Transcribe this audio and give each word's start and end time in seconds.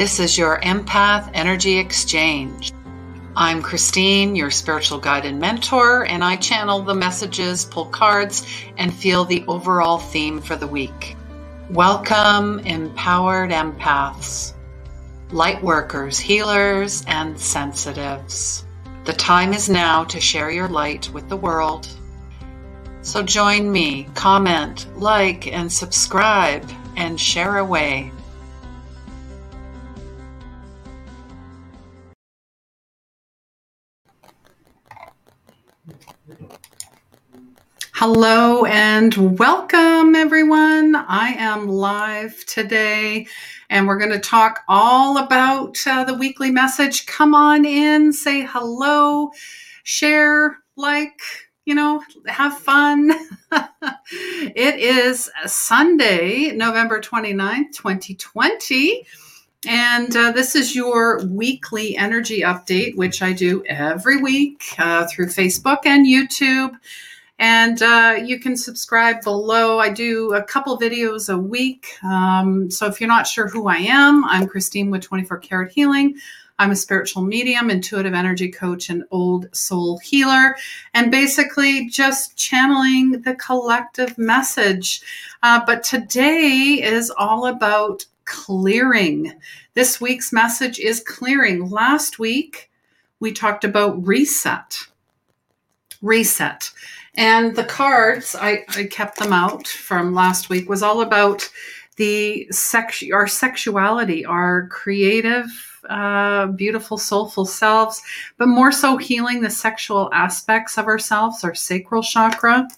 This 0.00 0.18
is 0.18 0.38
your 0.38 0.58
Empath 0.60 1.30
Energy 1.34 1.76
Exchange. 1.76 2.72
I'm 3.36 3.60
Christine, 3.60 4.34
your 4.34 4.50
spiritual 4.50 4.96
guide 4.96 5.26
and 5.26 5.38
mentor, 5.38 6.06
and 6.06 6.24
I 6.24 6.36
channel 6.36 6.80
the 6.80 6.94
messages, 6.94 7.66
pull 7.66 7.84
cards, 7.84 8.46
and 8.78 8.94
feel 8.94 9.26
the 9.26 9.44
overall 9.46 9.98
theme 9.98 10.40
for 10.40 10.56
the 10.56 10.66
week. 10.66 11.16
Welcome, 11.68 12.60
empowered 12.60 13.50
empaths, 13.50 14.54
light 15.32 15.62
workers, 15.62 16.18
healers, 16.18 17.04
and 17.06 17.38
sensitives. 17.38 18.64
The 19.04 19.12
time 19.12 19.52
is 19.52 19.68
now 19.68 20.04
to 20.04 20.18
share 20.18 20.50
your 20.50 20.68
light 20.68 21.10
with 21.10 21.28
the 21.28 21.36
world. 21.36 21.86
So 23.02 23.22
join 23.22 23.70
me, 23.70 24.08
comment, 24.14 24.86
like, 24.96 25.46
and 25.46 25.70
subscribe, 25.70 26.66
and 26.96 27.20
share 27.20 27.58
away. 27.58 28.12
Hello 38.02 38.64
and 38.64 39.38
welcome, 39.38 40.14
everyone. 40.14 40.96
I 40.96 41.34
am 41.36 41.68
live 41.68 42.46
today 42.46 43.26
and 43.68 43.86
we're 43.86 43.98
going 43.98 44.10
to 44.12 44.18
talk 44.18 44.60
all 44.68 45.18
about 45.18 45.76
uh, 45.86 46.04
the 46.04 46.14
weekly 46.14 46.50
message. 46.50 47.04
Come 47.04 47.34
on 47.34 47.66
in, 47.66 48.14
say 48.14 48.40
hello, 48.40 49.32
share, 49.82 50.56
like, 50.76 51.20
you 51.66 51.74
know, 51.74 52.02
have 52.26 52.56
fun. 52.56 53.10
it 53.52 54.78
is 54.78 55.30
Sunday, 55.44 56.52
November 56.52 57.02
29th, 57.02 57.74
2020. 57.74 59.04
And 59.68 60.16
uh, 60.16 60.32
this 60.32 60.56
is 60.56 60.74
your 60.74 61.22
weekly 61.26 61.98
energy 61.98 62.40
update, 62.40 62.96
which 62.96 63.20
I 63.20 63.34
do 63.34 63.62
every 63.66 64.22
week 64.22 64.74
uh, 64.78 65.06
through 65.06 65.26
Facebook 65.26 65.84
and 65.84 66.06
YouTube. 66.06 66.78
And 67.40 67.80
uh, 67.80 68.18
you 68.22 68.38
can 68.38 68.54
subscribe 68.54 69.22
below. 69.22 69.78
I 69.78 69.88
do 69.88 70.34
a 70.34 70.42
couple 70.42 70.78
videos 70.78 71.32
a 71.32 71.38
week. 71.38 71.86
Um, 72.04 72.70
so 72.70 72.86
if 72.86 73.00
you're 73.00 73.08
not 73.08 73.26
sure 73.26 73.48
who 73.48 73.66
I 73.66 73.78
am, 73.78 74.26
I'm 74.26 74.46
Christine 74.46 74.90
with 74.90 75.00
24 75.00 75.38
Karat 75.38 75.72
Healing. 75.72 76.16
I'm 76.58 76.70
a 76.70 76.76
spiritual 76.76 77.22
medium, 77.22 77.70
intuitive 77.70 78.12
energy 78.12 78.50
coach, 78.50 78.90
and 78.90 79.04
old 79.10 79.48
soul 79.56 79.98
healer, 80.00 80.54
and 80.92 81.10
basically 81.10 81.88
just 81.88 82.36
channeling 82.36 83.22
the 83.22 83.34
collective 83.36 84.18
message. 84.18 85.00
Uh, 85.42 85.62
but 85.64 85.82
today 85.82 86.78
is 86.82 87.10
all 87.16 87.46
about 87.46 88.04
clearing. 88.26 89.32
This 89.72 89.98
week's 89.98 90.30
message 90.30 90.78
is 90.78 91.00
clearing. 91.00 91.70
Last 91.70 92.18
week, 92.18 92.70
we 93.18 93.32
talked 93.32 93.64
about 93.64 94.06
reset. 94.06 94.76
Reset. 96.02 96.70
And 97.16 97.56
the 97.56 97.64
cards, 97.64 98.36
I, 98.38 98.64
I 98.68 98.84
kept 98.84 99.18
them 99.18 99.32
out 99.32 99.66
from 99.66 100.14
last 100.14 100.48
week, 100.48 100.68
was 100.68 100.82
all 100.82 101.00
about 101.00 101.50
the 101.96 102.46
sex, 102.50 103.02
our 103.12 103.26
sexuality, 103.26 104.24
our 104.24 104.68
creative, 104.68 105.46
uh, 105.88 106.46
beautiful, 106.48 106.96
soulful 106.96 107.44
selves, 107.44 108.00
but 108.38 108.48
more 108.48 108.72
so 108.72 108.96
healing 108.96 109.40
the 109.40 109.50
sexual 109.50 110.08
aspects 110.12 110.78
of 110.78 110.86
ourselves, 110.86 111.42
our 111.44 111.54
sacral 111.54 112.02
chakra, 112.02 112.68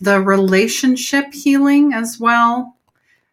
the 0.00 0.20
relationship 0.20 1.32
healing 1.32 1.92
as 1.92 2.18
well. 2.18 2.76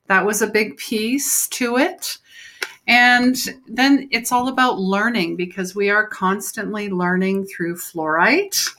That 0.07 0.25
was 0.25 0.41
a 0.41 0.47
big 0.47 0.77
piece 0.77 1.47
to 1.49 1.77
it. 1.77 2.17
And 2.87 3.35
then 3.67 4.07
it's 4.11 4.31
all 4.31 4.47
about 4.47 4.79
learning 4.79 5.37
because 5.37 5.75
we 5.75 5.89
are 5.89 6.07
constantly 6.07 6.89
learning 6.89 7.47
through 7.47 7.77
fluorite 7.77 8.69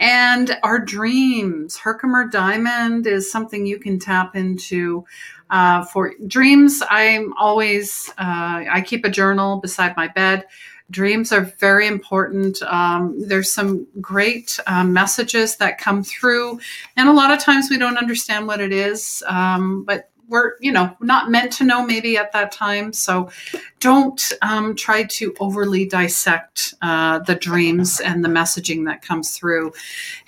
and 0.00 0.58
our 0.62 0.80
dreams. 0.80 1.76
Herkimer 1.76 2.28
Diamond 2.28 3.06
is 3.06 3.30
something 3.30 3.66
you 3.66 3.78
can 3.78 3.98
tap 3.98 4.34
into 4.34 5.04
uh, 5.50 5.84
for 5.84 6.14
dreams. 6.26 6.82
I'm 6.88 7.34
always, 7.34 8.08
uh, 8.18 8.64
I 8.70 8.82
keep 8.84 9.04
a 9.04 9.10
journal 9.10 9.60
beside 9.60 9.96
my 9.96 10.08
bed. 10.08 10.46
Dreams 10.90 11.32
are 11.32 11.42
very 11.60 11.86
important. 11.86 12.60
Um, 12.62 13.14
there's 13.20 13.52
some 13.52 13.86
great 14.00 14.58
um, 14.66 14.92
messages 14.92 15.56
that 15.58 15.78
come 15.78 16.02
through, 16.02 16.58
and 16.96 17.08
a 17.08 17.12
lot 17.12 17.30
of 17.30 17.38
times 17.38 17.68
we 17.70 17.78
don't 17.78 17.96
understand 17.96 18.48
what 18.48 18.60
it 18.60 18.72
is. 18.72 19.22
Um, 19.28 19.84
but 19.84 20.09
we're 20.30 20.52
you 20.60 20.72
know 20.72 20.96
not 21.00 21.30
meant 21.30 21.52
to 21.54 21.64
know 21.64 21.84
maybe 21.84 22.16
at 22.16 22.32
that 22.32 22.52
time. 22.52 22.92
So 22.92 23.30
don't 23.80 24.32
um, 24.40 24.74
try 24.76 25.04
to 25.04 25.34
overly 25.40 25.84
dissect 25.84 26.74
uh, 26.80 27.18
the 27.18 27.34
dreams 27.34 28.00
and 28.00 28.24
the 28.24 28.28
messaging 28.28 28.86
that 28.86 29.02
comes 29.02 29.36
through. 29.36 29.72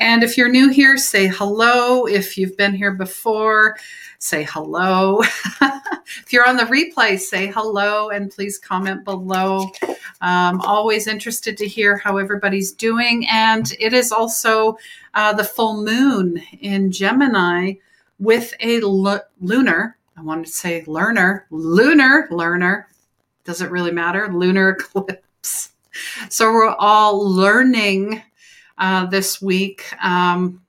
And 0.01 0.23
if 0.23 0.37
you're 0.37 0.49
new 0.49 0.69
here 0.69 0.97
say 0.97 1.29
hello. 1.29 2.07
If 2.07 2.37
you've 2.37 2.57
been 2.57 2.75
here 2.75 2.93
before 2.93 3.77
say 4.19 4.45
hello. 4.45 5.23
If 6.05 6.33
you're 6.33 6.47
on 6.47 6.57
the 6.57 6.65
replay 6.65 7.19
say 7.19 7.47
hello 7.47 8.11
and 8.11 8.31
please 8.31 8.59
comment 8.59 9.05
below. 9.05 9.71
Um, 10.21 10.61
always 10.61 11.07
interested 11.07 11.57
to 11.59 11.67
hear 11.67 11.97
how 11.97 12.19
everybody's 12.19 12.73
doing. 12.73 13.27
And 13.31 13.73
it 13.79 13.95
is 13.95 14.13
also 14.13 14.77
uh, 15.15 15.33
the 15.33 15.45
full 15.45 15.83
moon 15.83 16.43
in 16.61 16.91
gemini 16.91 17.75
with 18.23 18.55
a 18.61 18.81
l- 18.81 19.25
lunar, 19.41 19.99
I 20.17 20.23
wanted 20.23 20.47
to 20.47 20.53
say 20.53 20.85
learner, 20.87 21.49
lunar 21.51 22.29
learner, 22.31 22.89
does 23.45 23.61
it 23.61 23.73
really 23.73 23.91
matter, 23.91 24.33
lunar 24.33 24.69
eclipse. 24.79 25.73
So 26.29 26.53
we're 26.53 26.69
all 26.69 27.29
learning 27.29 28.23
uh, 28.79 29.07
this 29.07 29.43
week. 29.43 29.93
Um, 30.01 30.63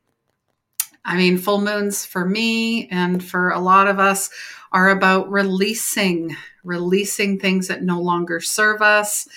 I 1.05 1.15
mean, 1.15 1.37
full 1.37 1.61
moons 1.61 2.05
for 2.05 2.25
me 2.25 2.87
and 2.89 3.23
for 3.23 3.51
a 3.51 3.59
lot 3.59 3.87
of 3.87 3.99
us 3.99 4.31
are 4.71 4.89
about 4.89 5.31
releasing, 5.31 6.35
releasing 6.63 7.37
things 7.37 7.67
that 7.67 7.83
no 7.83 8.01
longer 8.01 8.39
serve 8.41 8.81
us, 8.81 9.27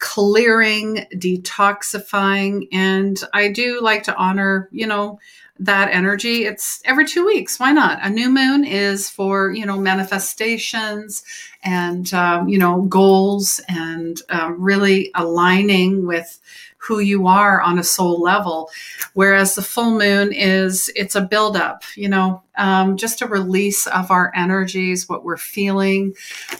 clearing, 0.00 1.06
detoxifying. 1.14 2.66
And 2.72 3.16
I 3.32 3.52
do 3.52 3.80
like 3.80 4.02
to 4.04 4.16
honor, 4.16 4.68
you 4.72 4.88
know, 4.88 5.20
that 5.60 5.88
energy 5.92 6.44
it's 6.46 6.80
every 6.84 7.06
two 7.06 7.24
weeks 7.24 7.60
why 7.60 7.70
not? 7.72 7.98
A 8.02 8.10
new 8.10 8.28
moon 8.28 8.64
is 8.64 9.08
for 9.08 9.52
you 9.52 9.64
know 9.64 9.78
manifestations 9.78 11.22
and 11.62 12.12
um, 12.12 12.48
you 12.48 12.58
know 12.58 12.82
goals 12.82 13.60
and 13.68 14.20
uh, 14.30 14.52
really 14.56 15.10
aligning 15.14 16.06
with 16.06 16.40
who 16.78 16.98
you 16.98 17.26
are 17.26 17.62
on 17.62 17.78
a 17.78 17.84
soul 17.84 18.20
level. 18.20 18.68
Whereas 19.14 19.54
the 19.54 19.62
full 19.62 19.96
moon 19.96 20.32
is 20.32 20.90
it's 20.96 21.14
a 21.14 21.20
buildup 21.22 21.84
you 21.94 22.08
know 22.08 22.42
um, 22.56 22.96
just 22.96 23.22
a 23.22 23.26
release 23.26 23.86
of 23.86 24.10
our 24.10 24.32
energies 24.34 25.08
what 25.08 25.24
we're 25.24 25.36
feeling 25.36 26.14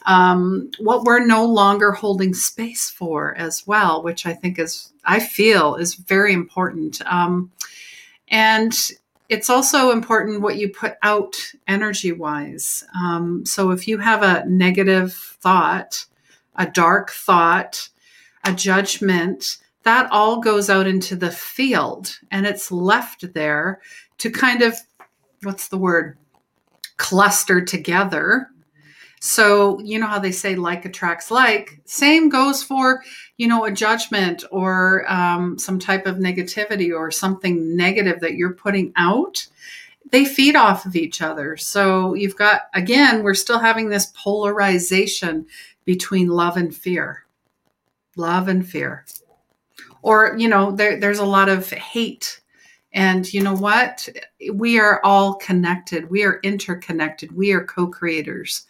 um, 0.07 0.71
what 0.79 1.03
we're 1.03 1.27
no 1.27 1.45
longer 1.45 1.91
holding 1.91 2.33
space 2.33 2.89
for 2.91 3.35
as 3.37 3.67
well 3.67 4.03
which 4.03 4.25
i 4.27 4.33
think 4.33 4.59
is 4.59 4.93
i 5.05 5.19
feel 5.21 5.75
is 5.75 5.95
very 5.95 6.33
important. 6.33 7.03
Um, 7.07 7.51
and 8.35 8.77
it's 9.29 9.49
also 9.49 9.93
important 9.93 10.41
what 10.41 10.57
you 10.57 10.69
put 10.69 10.95
out 11.05 11.37
energy 11.69 12.11
wise. 12.11 12.85
Um, 13.01 13.47
so 13.47 13.71
if 13.71 13.87
you 13.87 13.99
have 13.99 14.25
a 14.25 14.45
negative 14.47 15.13
thought, 15.13 16.05
a 16.57 16.67
dark 16.67 17.13
thought, 17.13 17.89
a 18.43 18.53
judgment, 18.53 19.59
that 19.85 20.11
all 20.11 20.41
goes 20.41 20.69
out 20.69 20.89
into 20.89 21.15
the 21.15 21.31
field 21.31 22.19
and 22.33 22.45
it's 22.45 22.73
left 22.73 23.33
there 23.35 23.81
to 24.19 24.31
kind 24.31 24.63
of, 24.63 24.75
what's 25.45 25.69
the 25.69 25.79
word, 25.79 26.19
cluster 26.97 27.65
together 27.65 28.49
so, 29.27 29.81
you 29.81 29.99
know 29.99 30.07
how 30.07 30.19
they 30.19 30.33
say 30.33 30.55
like 30.55 30.85
attracts 30.85 31.31
like? 31.31 31.81
Same 31.87 32.29
goes 32.29 32.63
for, 32.63 33.03
you 33.39 33.49
know, 33.49 33.65
a 33.65 33.73
judgment 33.73 34.45
or 34.51 35.11
um, 35.11 35.59
some 35.59 35.79
type 35.79 36.05
of 36.05 36.17
negativity 36.17 36.95
or 36.95 37.11
something 37.11 37.75
negative 37.75 38.21
that 38.21 38.35
you're 38.35 38.53
putting 38.53 38.93
out. 38.97 39.47
They 40.11 40.27
feed 40.27 40.57
off 40.57 40.85
of 40.85 40.95
each 40.95 41.23
other. 41.23 41.57
So, 41.57 42.13
you've 42.13 42.37
got, 42.37 42.69
again, 42.75 43.23
we're 43.23 43.33
still 43.33 43.59
having 43.59 43.89
this 43.89 44.13
polarization 44.15 45.47
between 45.87 46.29
love 46.29 46.59
and 46.59 46.77
fear. 46.77 47.25
Love 48.17 48.49
and 48.49 48.69
fear. 48.69 49.07
Or, 50.03 50.37
you 50.37 50.49
know, 50.49 50.71
there, 50.71 51.01
there's 51.01 51.19
a 51.19 51.25
lot 51.25 51.49
of 51.49 51.71
hate 51.71 52.43
and 52.95 53.33
you 53.35 53.43
know 53.43 53.55
what? 53.55 54.09
We 54.53 54.79
are 54.79 55.01
all 55.05 55.35
connected. 55.35 56.09
We 56.11 56.23
are 56.23 56.39
interconnected. 56.43 57.33
We 57.33 57.53
are 57.53 57.65
co 57.65 57.89
creators. 57.89 58.67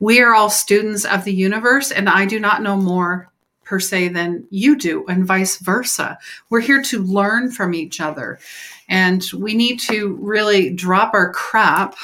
We 0.00 0.20
are 0.20 0.34
all 0.34 0.50
students 0.50 1.04
of 1.04 1.24
the 1.24 1.32
universe, 1.32 1.92
and 1.92 2.08
I 2.08 2.26
do 2.26 2.40
not 2.40 2.62
know 2.62 2.76
more 2.76 3.30
per 3.62 3.80
se 3.80 4.08
than 4.08 4.44
you 4.50 4.76
do, 4.76 5.06
and 5.06 5.24
vice 5.24 5.56
versa. 5.58 6.18
We're 6.50 6.60
here 6.60 6.82
to 6.82 7.02
learn 7.02 7.50
from 7.50 7.74
each 7.74 8.00
other. 8.00 8.38
And 8.88 9.24
we 9.38 9.54
need 9.54 9.80
to 9.80 10.18
really 10.20 10.70
drop 10.70 11.14
our 11.14 11.32
crap 11.32 11.94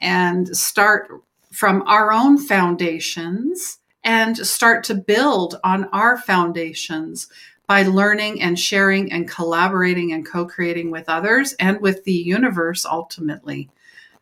and 0.00 0.56
start 0.56 1.10
from 1.52 1.82
our 1.82 2.12
own 2.12 2.38
foundations 2.38 3.78
and 4.04 4.36
start 4.38 4.84
to 4.84 4.94
build 4.94 5.60
on 5.62 5.84
our 5.92 6.16
foundations 6.16 7.28
by 7.70 7.84
learning 7.84 8.42
and 8.42 8.58
sharing 8.58 9.12
and 9.12 9.30
collaborating 9.30 10.12
and 10.12 10.26
co 10.26 10.44
creating 10.44 10.90
with 10.90 11.08
others 11.08 11.52
and 11.60 11.80
with 11.80 12.02
the 12.02 12.12
universe 12.12 12.84
ultimately. 12.84 13.70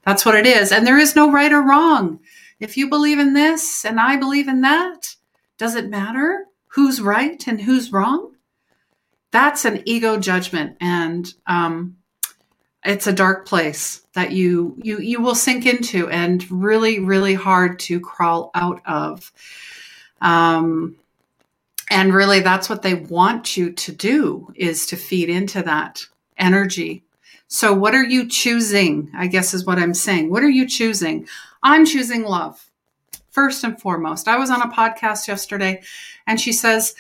That's 0.03 0.27
what 0.27 0.35
it 0.35 0.47
is. 0.47 0.71
And 0.71 0.87
there 0.87 0.99
is 0.99 1.17
no 1.17 1.33
right 1.33 1.51
or 1.51 1.63
wrong. 1.63 2.21
If 2.61 2.77
you 2.77 2.91
believe 2.91 3.19
in 3.19 3.33
this 3.33 3.87
and 3.87 3.99
I 3.99 4.17
believe 4.17 4.49
in 4.49 4.61
that, 4.61 5.17
does 5.57 5.77
it 5.77 5.89
matter 5.89 6.45
who's 6.67 7.01
right 7.01 7.43
and 7.49 7.59
who's 7.59 7.91
wrong? 7.91 8.35
That's 9.31 9.65
an 9.65 9.83
ego 9.87 10.19
judgment. 10.19 10.77
And 10.83 11.33
um, 11.47 11.97
it's 12.85 13.07
a 13.07 13.15
dark 13.15 13.49
place 13.49 14.03
that 14.13 14.33
you 14.33 14.77
you 14.83 15.01
you 15.01 15.23
will 15.23 15.35
sink 15.35 15.65
into 15.65 16.07
and 16.11 16.45
really 16.51 17.01
really 17.01 17.33
hard 17.33 17.79
to 17.79 17.99
crawl 17.99 18.51
out 18.55 18.83
of 18.85 19.33
um 20.21 20.97
and 21.91 22.15
really 22.15 22.41
that's 22.41 22.69
what 22.69 22.83
they 22.83 22.95
want 22.95 23.57
you 23.57 23.73
to 23.73 23.93
do 23.93 24.53
is 24.55 24.87
to 24.87 24.97
feed 24.97 25.29
into 25.29 25.63
that 25.63 26.05
energy 26.37 27.03
so 27.49 27.73
what 27.73 27.95
are 27.95 28.05
you 28.05 28.29
choosing 28.29 29.11
i 29.15 29.27
guess 29.27 29.55
is 29.55 29.65
what 29.65 29.79
i'm 29.79 29.95
saying 29.95 30.31
what 30.31 30.43
are 30.43 30.51
you 30.51 30.67
choosing 30.67 31.27
i'm 31.63 31.85
choosing 31.85 32.23
love 32.23 32.71
first 33.31 33.65
and 33.65 33.81
foremost 33.81 34.29
i 34.29 34.39
was 34.39 34.51
on 34.51 34.63
a 34.63 34.73
podcast 34.73 35.27
yesterday 35.29 35.81
and 36.27 36.41
she 36.41 36.53
says 36.53 36.95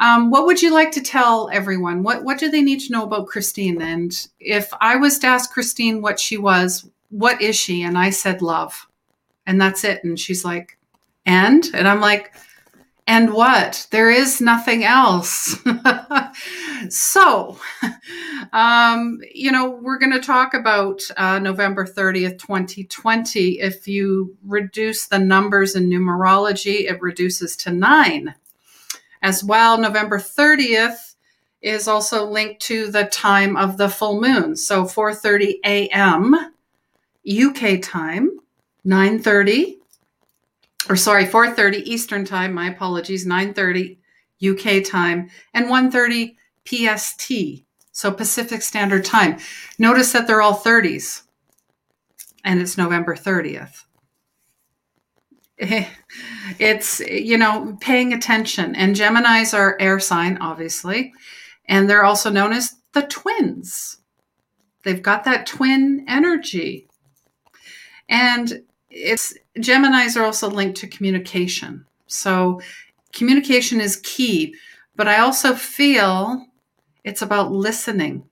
um, 0.00 0.30
what 0.30 0.46
would 0.46 0.62
you 0.62 0.72
like 0.72 0.92
to 0.92 1.00
tell 1.00 1.50
everyone? 1.52 2.02
What 2.02 2.22
what 2.22 2.38
do 2.38 2.50
they 2.50 2.62
need 2.62 2.80
to 2.80 2.92
know 2.92 3.02
about 3.02 3.26
Christine? 3.26 3.82
And 3.82 4.12
if 4.38 4.72
I 4.80 4.96
was 4.96 5.18
to 5.20 5.26
ask 5.26 5.52
Christine 5.52 6.00
what 6.02 6.20
she 6.20 6.38
was, 6.38 6.88
what 7.10 7.42
is 7.42 7.56
she? 7.56 7.82
And 7.82 7.98
I 7.98 8.10
said 8.10 8.40
love, 8.40 8.86
and 9.46 9.60
that's 9.60 9.82
it. 9.84 10.04
And 10.04 10.18
she's 10.18 10.44
like, 10.44 10.78
and 11.26 11.68
and 11.74 11.88
I'm 11.88 12.00
like, 12.00 12.32
and 13.08 13.32
what? 13.32 13.86
There 13.90 14.10
is 14.10 14.38
nothing 14.38 14.84
else. 14.84 15.56
so, 16.90 17.58
um, 18.52 19.20
you 19.34 19.50
know, 19.50 19.70
we're 19.70 19.98
going 19.98 20.12
to 20.12 20.20
talk 20.20 20.52
about 20.52 21.00
uh, 21.16 21.38
November 21.38 21.86
30th, 21.86 22.38
2020. 22.38 23.60
If 23.60 23.88
you 23.88 24.36
reduce 24.44 25.06
the 25.06 25.18
numbers 25.18 25.74
in 25.74 25.88
numerology, 25.88 26.82
it 26.82 27.00
reduces 27.00 27.56
to 27.56 27.72
nine 27.72 28.34
as 29.22 29.42
well. 29.42 29.78
November 29.78 30.18
30th 30.18 31.14
is 31.62 31.88
also 31.88 32.26
linked 32.26 32.60
to 32.60 32.90
the 32.90 33.06
time 33.06 33.56
of 33.56 33.78
the 33.78 33.88
full 33.88 34.20
moon. 34.20 34.54
So 34.54 34.84
4:30 34.84 35.60
a.m. 35.64 36.52
UK 37.26 37.80
time, 37.80 38.38
9:30 38.86 39.77
or 40.88 40.96
sorry, 40.96 41.26
4:30 41.26 41.82
Eastern 41.84 42.24
time, 42.24 42.52
my 42.52 42.68
apologies, 42.68 43.26
9:30 43.26 43.98
UK 44.40 44.80
time 44.84 45.30
and 45.52 45.68
1:30 45.68 46.36
PST. 46.64 47.64
So 47.92 48.12
Pacific 48.12 48.62
Standard 48.62 49.04
Time. 49.04 49.38
Notice 49.78 50.12
that 50.12 50.26
they're 50.26 50.42
all 50.42 50.54
30s. 50.54 51.22
And 52.44 52.60
it's 52.60 52.78
November 52.78 53.16
30th. 53.16 53.84
Eh, 55.58 55.86
it's 56.60 57.00
you 57.00 57.36
know 57.36 57.76
paying 57.80 58.12
attention 58.12 58.76
and 58.76 58.94
gemini's 58.94 59.52
are 59.52 59.76
air 59.80 59.98
sign 59.98 60.38
obviously 60.40 61.12
and 61.66 61.90
they're 61.90 62.04
also 62.04 62.30
known 62.30 62.52
as 62.52 62.76
the 62.92 63.02
twins 63.02 63.98
they've 64.84 65.02
got 65.02 65.24
that 65.24 65.46
twin 65.46 66.04
energy 66.06 66.86
and 68.08 68.62
it's 68.88 69.34
gemini's 69.58 70.16
are 70.16 70.24
also 70.24 70.48
linked 70.48 70.78
to 70.78 70.86
communication 70.86 71.84
so 72.06 72.60
communication 73.12 73.80
is 73.80 74.00
key 74.04 74.54
but 74.96 75.08
i 75.08 75.18
also 75.18 75.54
feel 75.54 76.46
it's 77.04 77.22
about 77.22 77.52
listening 77.52 78.22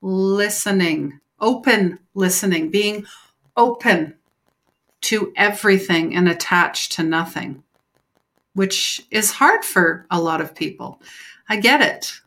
listening 0.00 1.20
open 1.40 1.98
listening 2.14 2.70
being 2.70 3.04
open 3.56 4.14
to 5.02 5.32
everything 5.36 6.14
and 6.14 6.28
attached 6.28 6.92
to 6.92 7.02
nothing, 7.02 7.62
which 8.54 9.06
is 9.10 9.32
hard 9.32 9.64
for 9.64 10.06
a 10.10 10.20
lot 10.20 10.40
of 10.40 10.54
people. 10.54 11.00
I 11.48 11.56
get 11.56 11.82
it. 11.82 12.20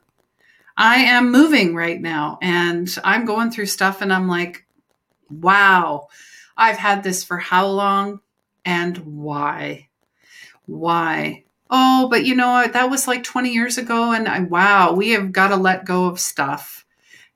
I 0.78 0.98
am 0.98 1.32
moving 1.32 1.74
right 1.74 2.00
now 2.00 2.38
and 2.42 2.94
I'm 3.04 3.26
going 3.26 3.50
through 3.50 3.68
stuff 3.68 4.02
and 4.02 4.12
I'm 4.12 4.28
like, 4.28 4.66
wow, 5.30 6.10
I've 6.58 6.78
had 6.78 7.02
this 7.02 7.24
for 7.24 7.38
how 7.38 7.68
long 7.68 8.20
and 8.66 8.98
why? 8.98 9.90
Why? 10.66 11.44
Oh, 11.70 12.08
but 12.10 12.26
you 12.26 12.36
know, 12.36 12.52
what? 12.52 12.74
that 12.74 12.90
was 12.90 13.08
like 13.08 13.24
20 13.24 13.52
years 13.52 13.78
ago 13.78 14.12
and 14.12 14.28
I, 14.28 14.42
wow, 14.42 14.94
we 14.94 15.12
have 15.12 15.32
got 15.32 15.50
to 15.50 15.56
let 15.56 15.86
go 15.86 16.06
of 16.06 16.20
stuff. 16.20 16.86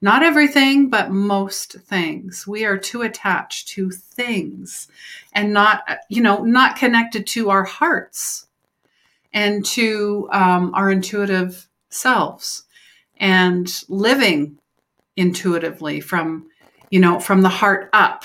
Not 0.02 0.24
everything, 0.24 0.90
but 0.90 1.12
most 1.12 1.74
things. 1.74 2.48
We 2.48 2.64
are 2.64 2.78
too 2.78 3.02
attached 3.02 3.68
to 3.70 3.92
things 3.92 4.88
and 5.34 5.52
not, 5.52 5.84
you 6.08 6.22
know, 6.22 6.44
not 6.44 6.78
connected 6.78 7.28
to 7.28 7.50
our 7.50 7.66
hearts 7.66 8.48
and 9.34 9.66
to 9.66 10.30
um, 10.32 10.74
our 10.74 10.90
intuitive 10.90 11.68
selves 11.90 12.64
and 13.18 13.84
living 13.90 14.58
intuitively 15.18 16.00
from, 16.00 16.48
you 16.90 17.00
know, 17.00 17.20
from 17.20 17.42
the 17.42 17.50
heart 17.50 17.90
up. 17.92 18.24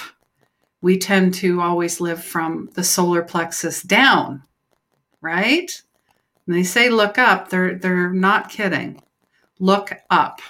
We 0.84 0.98
tend 0.98 1.32
to 1.36 1.62
always 1.62 1.98
live 1.98 2.22
from 2.22 2.68
the 2.74 2.84
solar 2.84 3.22
plexus 3.22 3.80
down, 3.80 4.42
right? 5.22 5.80
And 6.46 6.54
they 6.54 6.62
say 6.62 6.90
look 6.90 7.16
up, 7.16 7.48
they're 7.48 7.76
they're 7.78 8.12
not 8.12 8.50
kidding. 8.50 9.00
Look 9.58 9.94
up. 10.10 10.42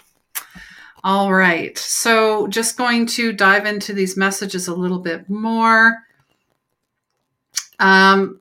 All 1.04 1.32
right. 1.32 1.78
So, 1.78 2.48
just 2.48 2.76
going 2.76 3.06
to 3.14 3.32
dive 3.32 3.64
into 3.64 3.92
these 3.92 4.16
messages 4.16 4.66
a 4.66 4.74
little 4.74 4.98
bit 4.98 5.30
more. 5.30 5.98
Um, 7.78 8.40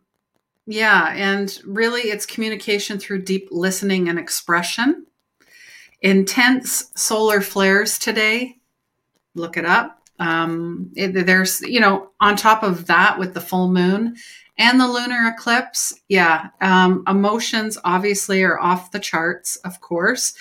yeah, 0.65 1.13
and 1.15 1.55
really 1.63 2.09
it's 2.09 2.25
communication 2.25 2.97
through 2.97 3.21
deep 3.21 3.49
listening 3.51 4.09
and 4.09 4.17
expression. 4.17 5.05
Intense 6.01 6.89
solar 6.95 7.39
flares 7.39 7.99
today. 7.99 8.57
Look 9.35 9.57
it 9.57 9.65
up. 9.65 10.02
Um, 10.19 10.91
it, 10.95 11.25
there's, 11.25 11.61
you 11.61 11.79
know, 11.79 12.09
on 12.19 12.35
top 12.35 12.63
of 12.63 12.85
that 12.87 13.17
with 13.17 13.33
the 13.33 13.41
full 13.41 13.69
moon 13.69 14.15
and 14.57 14.79
the 14.79 14.87
lunar 14.87 15.33
eclipse, 15.35 15.93
yeah, 16.07 16.49
um, 16.61 17.03
emotions 17.07 17.77
obviously 17.83 18.43
are 18.43 18.59
off 18.59 18.91
the 18.91 18.99
charts, 18.99 19.55
of 19.57 19.81
course. 19.81 20.33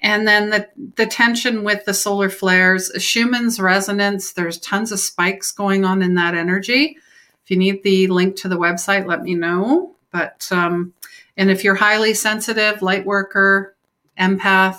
And 0.00 0.26
then 0.26 0.48
the, 0.48 0.68
the 0.96 1.06
tension 1.06 1.62
with 1.62 1.84
the 1.84 1.92
solar 1.92 2.30
flares, 2.30 2.90
Schumann's 2.98 3.60
resonance, 3.60 4.32
there's 4.32 4.58
tons 4.58 4.92
of 4.92 4.98
spikes 4.98 5.52
going 5.52 5.84
on 5.84 6.00
in 6.00 6.14
that 6.14 6.34
energy. 6.34 6.96
If 7.44 7.50
you 7.50 7.58
need 7.58 7.82
the 7.82 8.06
link 8.06 8.36
to 8.36 8.48
the 8.48 8.58
website, 8.58 9.06
let 9.06 9.22
me 9.22 9.34
know. 9.34 9.94
But, 10.10 10.48
um, 10.50 10.94
and 11.36 11.50
if 11.50 11.62
you're 11.64 11.74
highly 11.74 12.14
sensitive, 12.14 12.80
light 12.80 13.04
worker, 13.04 13.76
empath, 14.18 14.78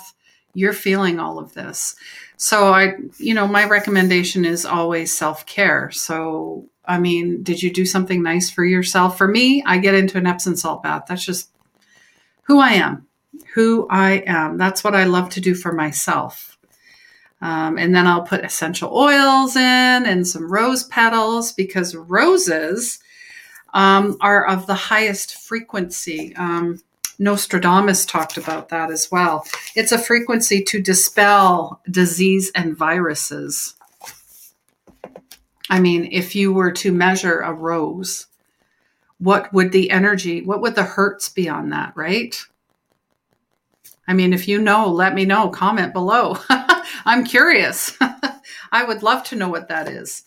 you're 0.54 0.72
feeling 0.72 1.20
all 1.20 1.38
of 1.38 1.54
this. 1.54 1.94
So 2.42 2.72
I, 2.72 2.94
you 3.18 3.34
know, 3.34 3.46
my 3.46 3.66
recommendation 3.66 4.44
is 4.44 4.66
always 4.66 5.16
self-care. 5.16 5.90
So, 5.92 6.66
I 6.84 6.98
mean, 6.98 7.42
did 7.42 7.62
you 7.62 7.72
do 7.72 7.86
something 7.86 8.22
nice 8.22 8.50
for 8.50 8.64
yourself? 8.64 9.16
For 9.16 9.28
me, 9.28 9.62
I 9.64 9.78
get 9.78 9.94
into 9.94 10.18
an 10.18 10.26
Epsom 10.26 10.56
salt 10.56 10.82
bath. 10.82 11.04
That's 11.06 11.24
just 11.24 11.50
who 12.42 12.58
I 12.58 12.70
am 12.70 13.06
who 13.54 13.86
I 13.90 14.22
am. 14.26 14.56
That's 14.56 14.84
what 14.84 14.94
I 14.94 15.04
love 15.04 15.30
to 15.30 15.40
do 15.40 15.54
for 15.54 15.72
myself. 15.72 16.58
Um, 17.40 17.76
and 17.76 17.94
then 17.94 18.06
I'll 18.06 18.22
put 18.22 18.44
essential 18.44 18.96
oils 18.96 19.56
in 19.56 19.62
and 20.06 20.26
some 20.26 20.50
rose 20.50 20.84
petals 20.84 21.52
because 21.52 21.94
roses 21.94 23.00
um, 23.74 24.16
are 24.20 24.46
of 24.46 24.66
the 24.66 24.74
highest 24.74 25.36
frequency. 25.36 26.34
Um, 26.36 26.80
Nostradamus 27.18 28.04
talked 28.06 28.36
about 28.36 28.68
that 28.70 28.90
as 28.90 29.10
well. 29.10 29.44
It's 29.74 29.92
a 29.92 29.98
frequency 29.98 30.62
to 30.64 30.80
dispel 30.80 31.80
disease 31.90 32.50
and 32.54 32.76
viruses. 32.76 33.74
I 35.70 35.80
mean, 35.80 36.08
if 36.10 36.34
you 36.34 36.52
were 36.52 36.72
to 36.72 36.92
measure 36.92 37.40
a 37.40 37.52
rose, 37.52 38.26
what 39.18 39.52
would 39.52 39.72
the 39.72 39.90
energy, 39.90 40.42
what 40.42 40.60
would 40.60 40.74
the 40.74 40.82
hertz 40.82 41.28
be 41.28 41.48
on 41.48 41.70
that, 41.70 41.92
right? 41.96 42.36
I 44.08 44.14
mean, 44.14 44.32
if 44.32 44.48
you 44.48 44.60
know, 44.60 44.88
let 44.88 45.14
me 45.14 45.24
know. 45.24 45.48
Comment 45.48 45.92
below. 45.92 46.36
I'm 47.04 47.24
curious. 47.24 47.96
I 48.72 48.84
would 48.84 49.02
love 49.02 49.22
to 49.24 49.36
know 49.36 49.48
what 49.48 49.68
that 49.68 49.88
is. 49.88 50.24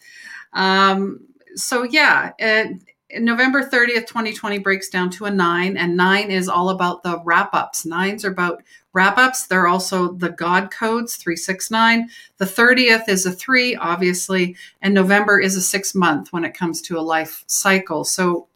Um, 0.54 1.20
so 1.56 1.84
yeah, 1.84 2.32
it, 2.40 2.80
November 3.20 3.64
30th, 3.64 4.08
2020 4.08 4.60
breaks 4.60 4.90
down 4.90 5.10
to 5.12 5.26
a 5.26 5.32
nine, 5.32 5.78
and 5.78 5.96
nine 5.96 6.32
is 6.32 6.50
all 6.50 6.70
about 6.70 7.04
the 7.04 7.22
wrap 7.24 7.54
ups. 7.54 7.86
Nines 7.86 8.26
are 8.26 8.32
about 8.32 8.64
wrap 8.94 9.18
ups. 9.18 9.46
They're 9.46 9.68
also 9.68 10.14
the 10.14 10.30
God 10.30 10.72
codes, 10.72 11.16
369. 11.16 12.10
The 12.38 12.46
30th 12.46 13.08
is 13.10 13.26
a 13.26 13.32
three, 13.32 13.76
obviously, 13.76 14.56
and 14.82 14.94
November 14.94 15.40
is 15.40 15.56
a 15.56 15.62
six 15.62 15.94
month 15.94 16.34
when 16.34 16.46
it 16.46 16.54
comes 16.54 16.82
to 16.84 16.98
a 16.98 17.02
life 17.02 17.44
cycle. 17.48 18.04
So 18.04 18.48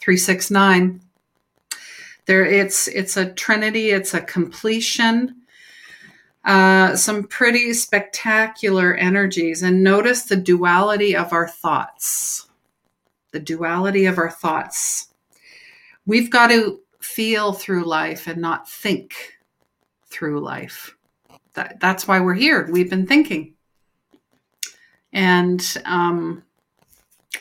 369. 0.00 1.00
There 2.26 2.44
it's 2.44 2.86
it's 2.88 3.16
a 3.16 3.32
trinity, 3.32 3.90
it's 3.90 4.14
a 4.14 4.20
completion. 4.20 5.42
Uh, 6.44 6.96
some 6.96 7.24
pretty 7.24 7.72
spectacular 7.72 8.94
energies. 8.94 9.62
And 9.62 9.84
notice 9.84 10.24
the 10.24 10.36
duality 10.36 11.14
of 11.14 11.32
our 11.32 11.46
thoughts. 11.46 12.48
The 13.32 13.40
duality 13.40 14.06
of 14.06 14.18
our 14.18 14.30
thoughts. 14.30 15.08
We've 16.06 16.30
got 16.30 16.48
to 16.48 16.80
feel 17.00 17.52
through 17.52 17.84
life 17.84 18.26
and 18.26 18.40
not 18.40 18.68
think 18.68 19.14
through 20.06 20.40
life. 20.40 20.94
That, 21.54 21.80
that's 21.80 22.06
why 22.06 22.20
we're 22.20 22.34
here. 22.34 22.68
We've 22.70 22.90
been 22.90 23.06
thinking. 23.06 23.54
And 25.12 25.76
um, 25.84 26.42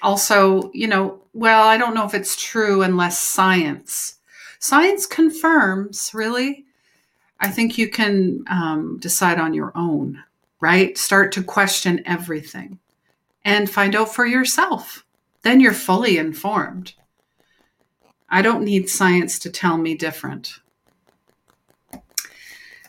also, 0.01 0.71
you 0.73 0.87
know, 0.87 1.21
well, 1.33 1.67
I 1.67 1.77
don't 1.77 1.93
know 1.93 2.05
if 2.05 2.13
it's 2.13 2.41
true 2.41 2.81
unless 2.81 3.19
science. 3.19 4.15
Science 4.59 5.05
confirms, 5.05 6.11
really. 6.13 6.65
I 7.39 7.47
think 7.49 7.77
you 7.77 7.89
can 7.89 8.43
um, 8.47 8.97
decide 8.99 9.39
on 9.39 9.53
your 9.53 9.71
own, 9.75 10.21
right? 10.59 10.97
Start 10.97 11.31
to 11.33 11.43
question 11.43 12.01
everything 12.05 12.79
and 13.43 13.69
find 13.69 13.95
out 13.95 14.13
for 14.13 14.25
yourself. 14.25 15.03
Then 15.43 15.59
you're 15.59 15.73
fully 15.73 16.17
informed. 16.17 16.93
I 18.29 18.41
don't 18.41 18.63
need 18.63 18.89
science 18.89 19.39
to 19.39 19.49
tell 19.49 19.77
me 19.77 19.95
different. 19.95 20.53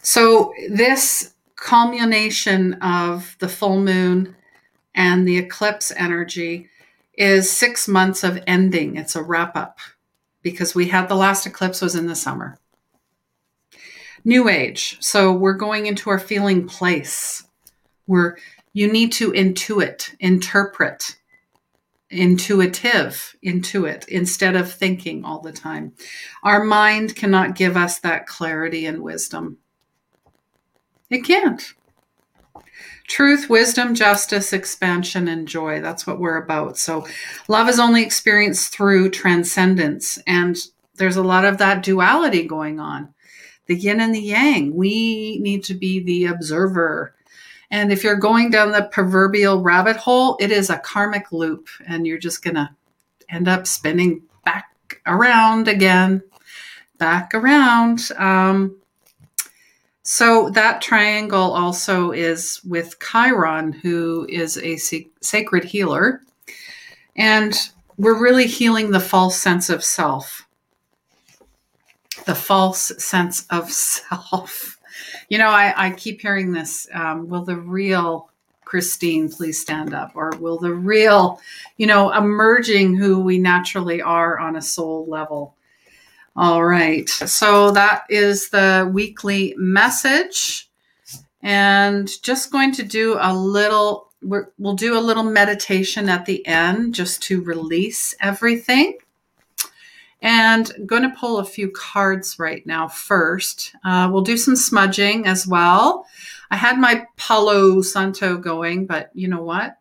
So, 0.03 0.53
this 0.69 1.35
culmination 1.57 2.75
of 2.75 3.37
the 3.39 3.49
full 3.49 3.81
moon 3.81 4.37
and 4.95 5.27
the 5.27 5.39
eclipse 5.39 5.93
energy 5.97 6.69
is 7.15 7.51
six 7.51 7.87
months 7.87 8.25
of 8.25 8.43
ending. 8.47 8.97
It's 8.97 9.17
a 9.17 9.23
wrap 9.23 9.57
up 9.57 9.79
because 10.43 10.75
we 10.75 10.89
had 10.89 11.09
the 11.09 11.15
last 11.15 11.47
eclipse 11.47 11.81
was 11.81 11.95
in 11.95 12.07
the 12.07 12.17
summer. 12.17 12.59
New 14.25 14.49
age. 14.49 14.97
So 15.01 15.33
we're 15.33 15.55
going 15.55 15.87
into 15.87 16.11
our 16.11 16.19
feeling 16.19 16.67
place. 16.67 17.45
Where 18.07 18.37
you 18.73 18.93
need 18.93 19.13
to 19.13 19.31
intuit, 19.33 20.15
interpret, 20.19 21.17
intuitive, 22.13 23.35
intuit 23.45 24.07
instead 24.09 24.55
of 24.55 24.73
thinking 24.73 25.25
all 25.25 25.41
the 25.41 25.53
time. 25.53 25.93
Our 26.43 26.63
mind 26.63 27.17
cannot 27.17 27.57
give 27.57 27.77
us 27.77 27.99
that 28.01 28.27
clarity 28.27 28.87
and 28.87 29.03
wisdom. 29.03 29.59
It 31.11 31.25
can't. 31.25 31.75
Truth, 33.09 33.51
wisdom, 33.51 33.95
justice, 33.95 34.53
expansion, 34.53 35.29
and 35.29 35.49
joy. 35.49 35.81
That's 35.81 36.07
what 36.07 36.21
we're 36.21 36.43
about. 36.43 36.79
So, 36.79 37.07
love 37.49 37.69
is 37.69 37.79
only 37.79 38.03
experienced 38.03 38.73
through 38.73 39.11
transcendence. 39.11 40.19
And 40.27 40.57
there's 40.97 41.17
a 41.17 41.23
lot 41.23 41.45
of 41.45 41.59
that 41.59 41.83
duality 41.83 42.47
going 42.47 42.79
on 42.79 43.13
the 43.67 43.77
yin 43.77 44.01
and 44.01 44.15
the 44.15 44.21
yang. 44.21 44.75
We 44.75 45.39
need 45.41 45.65
to 45.65 45.75
be 45.75 46.03
the 46.03 46.27
observer. 46.27 47.15
And 47.73 47.91
if 47.91 48.05
you're 48.05 48.17
going 48.17 48.51
down 48.51 48.71
the 48.71 48.83
proverbial 48.93 49.63
rabbit 49.63 49.97
hole, 49.97 50.37
it 50.39 50.53
is 50.53 50.69
a 50.69 50.79
karmic 50.79 51.33
loop, 51.33 51.69
and 51.87 52.07
you're 52.07 52.19
just 52.19 52.45
going 52.45 52.57
to 52.57 52.69
end 53.31 53.49
up 53.49 53.67
spinning 53.67 54.23
back 54.45 55.01
around 55.07 55.69
again, 55.69 56.23
back 56.99 57.35
around. 57.35 58.11
Um, 58.19 58.77
so 60.03 60.51
that 60.51 60.83
triangle 60.83 61.55
also 61.55 62.11
is 62.11 62.61
with 62.63 62.99
Chiron, 63.01 63.73
who 63.73 64.27
is 64.29 64.59
a 64.59 64.77
sacred 65.23 65.65
healer. 65.65 66.21
And 67.17 67.59
we're 67.97 68.21
really 68.21 68.47
healing 68.49 68.91
the 68.91 69.01
false 69.01 69.39
sense 69.39 69.71
of 69.71 69.83
self. 69.83 70.47
The 72.27 72.35
false 72.35 72.93
sense 73.03 73.47
of 73.49 73.73
self. 73.73 74.79
You 75.29 75.39
know, 75.39 75.49
I, 75.49 75.75
I 75.77 75.91
keep 75.91 76.21
hearing 76.21 76.53
this 76.53 76.87
um, 76.93 77.29
will 77.29 77.45
the 77.45 77.57
real 77.57 78.29
Christine 78.65 79.29
please 79.29 79.61
stand 79.61 79.93
up? 79.93 80.13
Or 80.15 80.31
will 80.39 80.59
the 80.59 80.73
real, 80.73 81.41
you 81.77 81.87
know, 81.87 82.11
emerging 82.13 82.97
who 82.97 83.21
we 83.21 83.39
naturally 83.39 84.01
are 84.01 84.39
on 84.39 84.57
a 84.57 84.63
soul 84.63 85.07
level? 85.07 85.55
All 86.35 86.65
right. 86.65 87.09
So 87.09 87.71
that 87.73 88.05
is 88.09 88.49
the 88.49 88.91
weekly 88.91 89.55
message. 89.59 90.71
And 91.43 92.09
just 92.23 92.53
going 92.53 92.73
to 92.73 92.83
do 92.83 93.19
a 93.21 93.35
little, 93.35 94.09
we 94.23 94.39
will 94.59 94.75
do 94.75 94.97
a 94.97 95.01
little 95.01 95.25
meditation 95.25 96.09
at 96.09 96.25
the 96.25 96.47
end 96.47 96.95
just 96.95 97.23
to 97.25 97.43
release 97.43 98.15
everything. 98.21 98.97
And 100.23 100.73
I'm 100.77 100.87
going 100.87 101.03
to 101.03 101.17
pull 101.17 101.39
a 101.39 101.45
few 101.45 101.71
cards 101.71 102.39
right 102.39 102.65
now 102.65 102.89
first. 102.89 103.75
Uh, 103.85 104.09
we'll 104.11 104.23
do 104.23 104.37
some 104.37 104.57
smudging 104.57 105.27
as 105.27 105.47
well. 105.47 106.07
I 106.51 106.57
had 106.57 106.79
my 106.79 107.07
Palo 107.17 107.83
Santo 107.83 108.39
going, 108.39 108.87
but 108.87 109.11
you 109.15 109.29
know 109.29 109.43
what? 109.43 109.79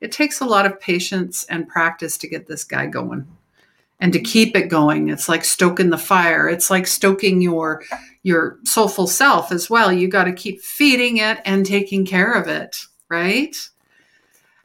It 0.00 0.12
takes 0.12 0.40
a 0.40 0.46
lot 0.46 0.66
of 0.66 0.78
patience 0.78 1.44
and 1.44 1.66
practice 1.66 2.18
to 2.18 2.28
get 2.28 2.46
this 2.46 2.64
guy 2.64 2.86
going 2.86 3.26
and 4.00 4.12
to 4.12 4.20
keep 4.20 4.56
it 4.56 4.68
going 4.68 5.08
it's 5.08 5.28
like 5.28 5.44
stoking 5.44 5.90
the 5.90 5.98
fire 5.98 6.48
it's 6.48 6.70
like 6.70 6.86
stoking 6.86 7.40
your 7.40 7.82
your 8.22 8.58
soulful 8.64 9.06
self 9.06 9.50
as 9.50 9.68
well 9.68 9.92
you 9.92 10.08
got 10.08 10.24
to 10.24 10.32
keep 10.32 10.60
feeding 10.60 11.16
it 11.16 11.38
and 11.44 11.66
taking 11.66 12.06
care 12.06 12.32
of 12.32 12.46
it 12.46 12.84
right 13.08 13.56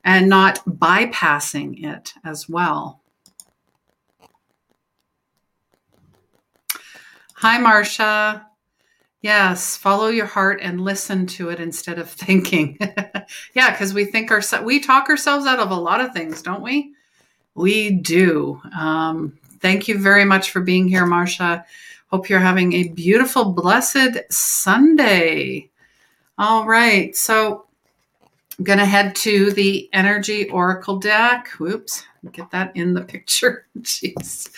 and 0.04 0.30
not 0.30 0.64
bypassing 0.66 1.84
it 1.84 2.14
as 2.24 2.48
well 2.48 3.02
hi 7.44 7.58
marcia 7.60 8.48
yes 9.22 9.78
follow 9.78 10.08
your 10.08 10.26
heart 10.26 10.60
and 10.62 10.82
listen 10.82 11.28
to 11.28 11.50
it 11.50 11.60
instead 11.60 12.00
of 12.00 12.10
thinking 12.26 12.78
yeah 13.54 13.70
because 13.70 13.94
we 13.94 14.06
think 14.06 14.32
ourselves 14.32 14.66
we 14.66 14.80
talk 14.80 15.10
ourselves 15.10 15.46
out 15.46 15.60
of 15.60 15.70
a 15.70 15.76
lot 15.76 16.02
of 16.02 16.14
things 16.14 16.42
don't 16.42 16.64
we 16.64 16.94
we 17.56 17.92
do. 17.92 18.62
Um, 18.78 19.38
thank 19.60 19.88
you 19.88 20.00
very 20.00 20.26
much 20.26 20.52
for 20.52 20.62
being 20.62 20.88
here, 20.88 21.06
Marcia. 21.06 21.66
Hope 22.08 22.30
you're 22.30 22.40
having 22.40 22.74
a 22.74 22.90
beautiful, 22.90 23.54
blessed 23.54 24.20
Sunday. 24.30 25.70
All 26.38 26.66
right. 26.66 27.16
So 27.16 27.66
I'm 28.58 28.66
going 28.66 28.80
to 28.80 28.86
head 28.86 29.16
to 29.16 29.52
the 29.52 29.90
Energy 29.94 30.50
Oracle 30.50 30.98
deck. 30.98 31.48
Whoops. 31.60 32.06
Get 32.32 32.52
that 32.52 32.76
in 32.76 32.94
the 32.94 33.02
picture. 33.14 33.66
Jeez. 33.80 34.50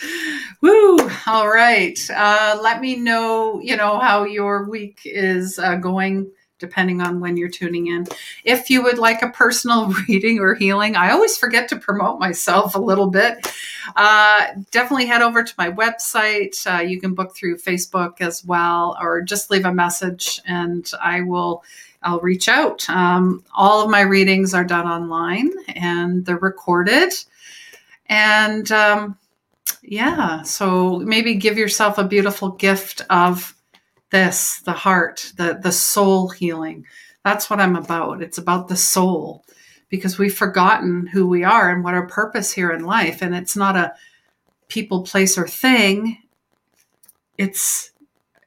Woo. 0.60 0.98
All 1.26 1.48
right. 1.48 1.98
Uh, 2.10 2.58
let 2.62 2.80
me 2.80 2.96
know, 2.96 3.60
you 3.60 3.76
know, 3.76 3.98
how 3.98 4.24
your 4.24 4.68
week 4.68 5.00
is 5.04 5.58
uh, 5.58 5.76
going 5.76 6.30
depending 6.58 7.02
on 7.02 7.20
when 7.20 7.36
you're 7.36 7.50
tuning 7.50 7.88
in. 7.88 8.06
If 8.44 8.70
you 8.70 8.82
would 8.82 8.98
like 8.98 9.22
a 9.22 9.28
personal 9.28 9.92
reading 10.08 10.40
or 10.40 10.54
healing, 10.54 10.96
I 10.96 11.10
always 11.10 11.36
forget 11.36 11.68
to 11.68 11.76
promote 11.76 12.18
myself 12.18 12.74
a 12.74 12.80
little 12.80 13.08
bit. 13.08 13.52
Uh, 13.94 14.46
definitely 14.70 15.06
head 15.06 15.22
over 15.22 15.42
to 15.42 15.54
my 15.58 15.70
website. 15.70 16.56
Uh, 16.66 16.80
you 16.80 17.00
can 17.00 17.14
book 17.14 17.36
through 17.36 17.58
Facebook 17.58 18.20
as 18.20 18.44
well, 18.44 18.96
or 19.00 19.22
just 19.22 19.50
leave 19.50 19.64
a 19.64 19.72
message 19.72 20.40
and 20.46 20.90
I 21.02 21.22
will. 21.22 21.62
I'll 22.06 22.20
reach 22.20 22.48
out. 22.48 22.88
Um, 22.88 23.44
all 23.54 23.82
of 23.82 23.90
my 23.90 24.00
readings 24.00 24.54
are 24.54 24.64
done 24.64 24.86
online 24.86 25.50
and 25.74 26.24
they're 26.24 26.38
recorded. 26.38 27.12
And 28.06 28.70
um, 28.72 29.18
yeah, 29.82 30.42
so 30.42 31.00
maybe 31.00 31.34
give 31.34 31.58
yourself 31.58 31.98
a 31.98 32.06
beautiful 32.06 32.50
gift 32.50 33.02
of 33.10 33.56
this 34.10 34.60
the 34.60 34.72
heart 34.72 35.32
the 35.36 35.58
the 35.62 35.72
soul 35.72 36.28
healing 36.28 36.84
that's 37.24 37.50
what 37.50 37.60
i'm 37.60 37.76
about 37.76 38.22
it's 38.22 38.38
about 38.38 38.68
the 38.68 38.76
soul 38.76 39.44
because 39.88 40.18
we've 40.18 40.36
forgotten 40.36 41.06
who 41.06 41.26
we 41.26 41.42
are 41.42 41.70
and 41.70 41.82
what 41.82 41.94
our 41.94 42.06
purpose 42.06 42.52
here 42.52 42.70
in 42.70 42.84
life 42.84 43.20
and 43.20 43.34
it's 43.34 43.56
not 43.56 43.76
a 43.76 43.92
people 44.68 45.02
place 45.02 45.36
or 45.36 45.46
thing 45.46 46.18
it's 47.36 47.90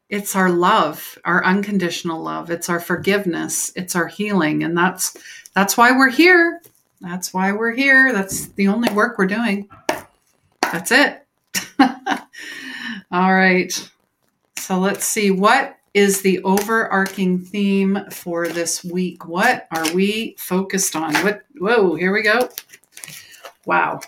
it's 0.09 0.35
our 0.35 0.49
love 0.49 1.17
our 1.25 1.43
unconditional 1.45 2.21
love 2.21 2.49
it's 2.49 2.69
our 2.69 2.79
forgiveness 2.79 3.71
it's 3.75 3.95
our 3.95 4.07
healing 4.07 4.63
and 4.63 4.77
that's 4.77 5.15
that's 5.53 5.77
why 5.77 5.91
we're 5.91 6.09
here 6.09 6.61
that's 7.01 7.33
why 7.33 7.51
we're 7.51 7.73
here 7.73 8.11
that's 8.11 8.47
the 8.49 8.67
only 8.67 8.91
work 8.93 9.17
we're 9.17 9.25
doing 9.25 9.67
that's 10.71 10.91
it 10.91 11.25
all 13.11 13.33
right 13.33 13.89
so 14.57 14.77
let's 14.79 15.05
see 15.05 15.31
what 15.31 15.79
is 15.93 16.21
the 16.21 16.41
overarching 16.43 17.39
theme 17.39 17.99
for 18.11 18.47
this 18.47 18.83
week. 18.83 19.25
What 19.27 19.67
are 19.71 19.91
we 19.93 20.35
focused 20.37 20.95
on? 20.95 21.13
What 21.15 21.41
whoa, 21.57 21.95
here 21.95 22.13
we 22.13 22.21
go. 22.21 22.49
Wow. 23.65 24.01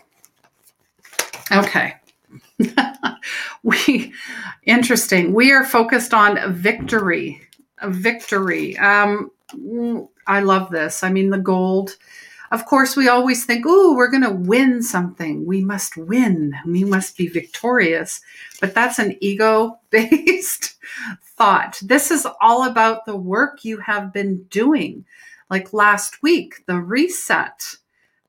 Okay. 1.51 1.95
we 3.63 4.13
interesting. 4.63 5.33
We 5.33 5.51
are 5.51 5.65
focused 5.65 6.13
on 6.13 6.53
victory. 6.53 7.41
Victory. 7.83 8.77
Um, 8.77 9.31
I 10.27 10.41
love 10.41 10.69
this. 10.71 11.03
I 11.03 11.11
mean, 11.11 11.29
the 11.29 11.37
gold. 11.37 11.97
Of 12.51 12.65
course, 12.65 12.97
we 12.97 13.07
always 13.07 13.45
think, 13.45 13.65
"Oh, 13.67 13.95
we're 13.95 14.11
going 14.11 14.23
to 14.23 14.31
win 14.31 14.83
something. 14.83 15.45
We 15.45 15.63
must 15.63 15.95
win. 15.95 16.53
We 16.65 16.83
must 16.83 17.17
be 17.17 17.27
victorious." 17.27 18.21
But 18.59 18.73
that's 18.73 18.99
an 18.99 19.17
ego-based 19.21 20.75
thought. 21.37 21.79
This 21.81 22.11
is 22.11 22.27
all 22.41 22.63
about 22.65 23.05
the 23.05 23.15
work 23.15 23.63
you 23.63 23.79
have 23.79 24.11
been 24.13 24.43
doing. 24.43 25.05
Like 25.49 25.73
last 25.73 26.21
week, 26.21 26.63
the 26.65 26.79
reset 26.79 27.77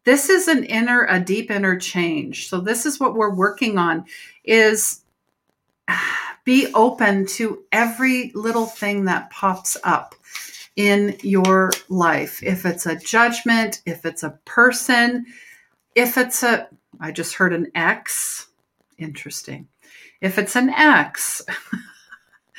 this 0.05 0.29
is 0.29 0.49
an 0.49 0.65
inner 0.65 1.07
a 1.09 1.21
deep 1.21 1.51
inner 1.51 1.79
change. 1.79 2.49
So 2.49 2.61
this 2.61 2.87
is 2.87 2.99
what 2.99 3.15
we're 3.15 3.35
working 3.35 3.79
on 3.79 4.05
is 4.45 5.03
be 6.45 6.73
open 6.75 7.25
to 7.27 7.63
every 7.71 8.33
little 8.35 8.67
thing 8.67 9.05
that 9.05 9.31
pops 9.31 9.77
up 9.85 10.15
in 10.75 11.17
your 11.23 11.71
life. 11.89 12.43
If 12.43 12.67
it's 12.67 12.87
a 12.87 12.97
judgment 12.97 13.83
if 13.87 14.05
it's 14.05 14.23
a 14.23 14.39
person 14.45 15.27
if 15.95 16.17
it's 16.17 16.43
a 16.43 16.69
i 17.01 17.13
just 17.13 17.35
heard 17.35 17.53
an 17.53 17.71
x. 17.75 18.49
Interesting. 18.99 19.69
If 20.21 20.39
it's 20.39 20.57
an 20.57 20.71
x 20.71 21.43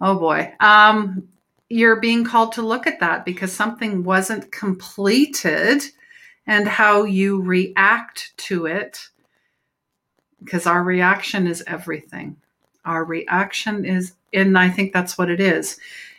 oh 0.00 0.18
boy. 0.18 0.52
Um 0.60 1.28
you're 1.68 2.00
being 2.00 2.22
called 2.22 2.52
to 2.52 2.62
look 2.62 2.86
at 2.86 3.00
that 3.00 3.24
because 3.24 3.52
something 3.52 4.04
wasn't 4.04 4.52
completed 4.52 5.82
and 6.46 6.68
how 6.68 7.04
you 7.04 7.40
react 7.40 8.32
to 8.36 8.66
it 8.66 9.08
because 10.42 10.66
our 10.66 10.82
reaction 10.82 11.46
is 11.46 11.64
everything. 11.66 12.36
Our 12.84 13.04
reaction 13.04 13.84
is 13.84 14.12
and 14.32 14.58
i 14.58 14.68
think 14.68 14.92
that's 14.92 15.16
what 15.16 15.30
it 15.30 15.40
is 15.40 15.78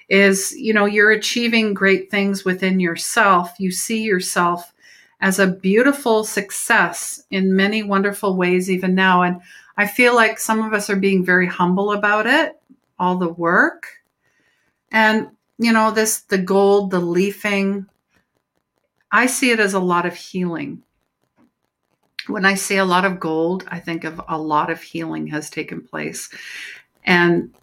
is 0.10 0.54
you 0.58 0.74
know 0.74 0.86
you're 0.86 1.12
achieving 1.12 1.74
great 1.74 2.10
things 2.10 2.44
within 2.46 2.80
yourself. 2.80 3.54
You 3.60 3.72
see 3.72 4.02
yourself 4.02 4.74
as 5.22 5.40
a 5.40 5.48
beautiful 5.48 6.24
success 6.24 7.24
in 7.32 7.56
many 7.56 7.84
wonderful 7.84 8.36
ways 8.36 8.70
even 8.70 8.94
now 8.94 9.24
and 9.24 9.42
i 9.76 9.88
feel 9.88 10.14
like 10.14 10.38
some 10.40 10.64
of 10.64 10.74
us 10.74 10.92
are 10.92 10.96
being 10.96 11.26
very 11.26 11.48
humble 11.48 11.92
about 11.92 12.28
it 12.28 12.58
all 13.00 13.18
the 13.18 13.30
work. 13.30 13.88
And 14.92 15.30
you 15.58 15.74
know 15.74 15.92
this 15.92 16.20
the 16.22 16.38
gold 16.38 16.92
the 16.92 17.00
leafing 17.00 17.88
I 19.12 19.26
see 19.28 19.52
it 19.52 19.60
as 19.60 19.74
a 19.74 19.80
lot 19.80 20.06
of 20.06 20.16
healing. 20.16 20.84
When 22.28 22.46
I 22.46 22.56
see 22.56 22.78
a 22.78 22.86
lot 22.86 23.06
of 23.06 23.20
gold, 23.20 23.66
I 23.70 23.80
think 23.80 24.04
of 24.04 24.22
a 24.28 24.38
lot 24.38 24.70
of 24.70 24.82
healing 24.82 25.28
has 25.28 25.50
taken 25.50 25.82
place. 25.82 26.30
And 27.06 27.54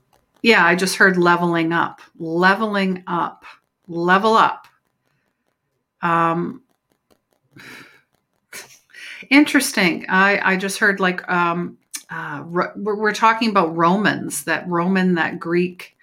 yeah, 0.42 0.64
I 0.64 0.74
just 0.74 0.96
heard 0.96 1.16
leveling 1.16 1.72
up, 1.72 2.00
leveling 2.18 3.04
up, 3.06 3.44
level 3.88 4.34
up. 4.34 4.66
Um, 6.00 6.62
interesting. 9.30 10.06
I, 10.08 10.52
I 10.52 10.56
just 10.56 10.78
heard 10.78 11.00
like 11.00 11.28
um, 11.30 11.78
uh, 12.10 12.44
we're, 12.46 12.72
we're 12.74 13.14
talking 13.14 13.50
about 13.50 13.76
Romans, 13.76 14.44
that 14.44 14.68
Roman, 14.68 15.14
that 15.14 15.38
Greek 15.38 15.93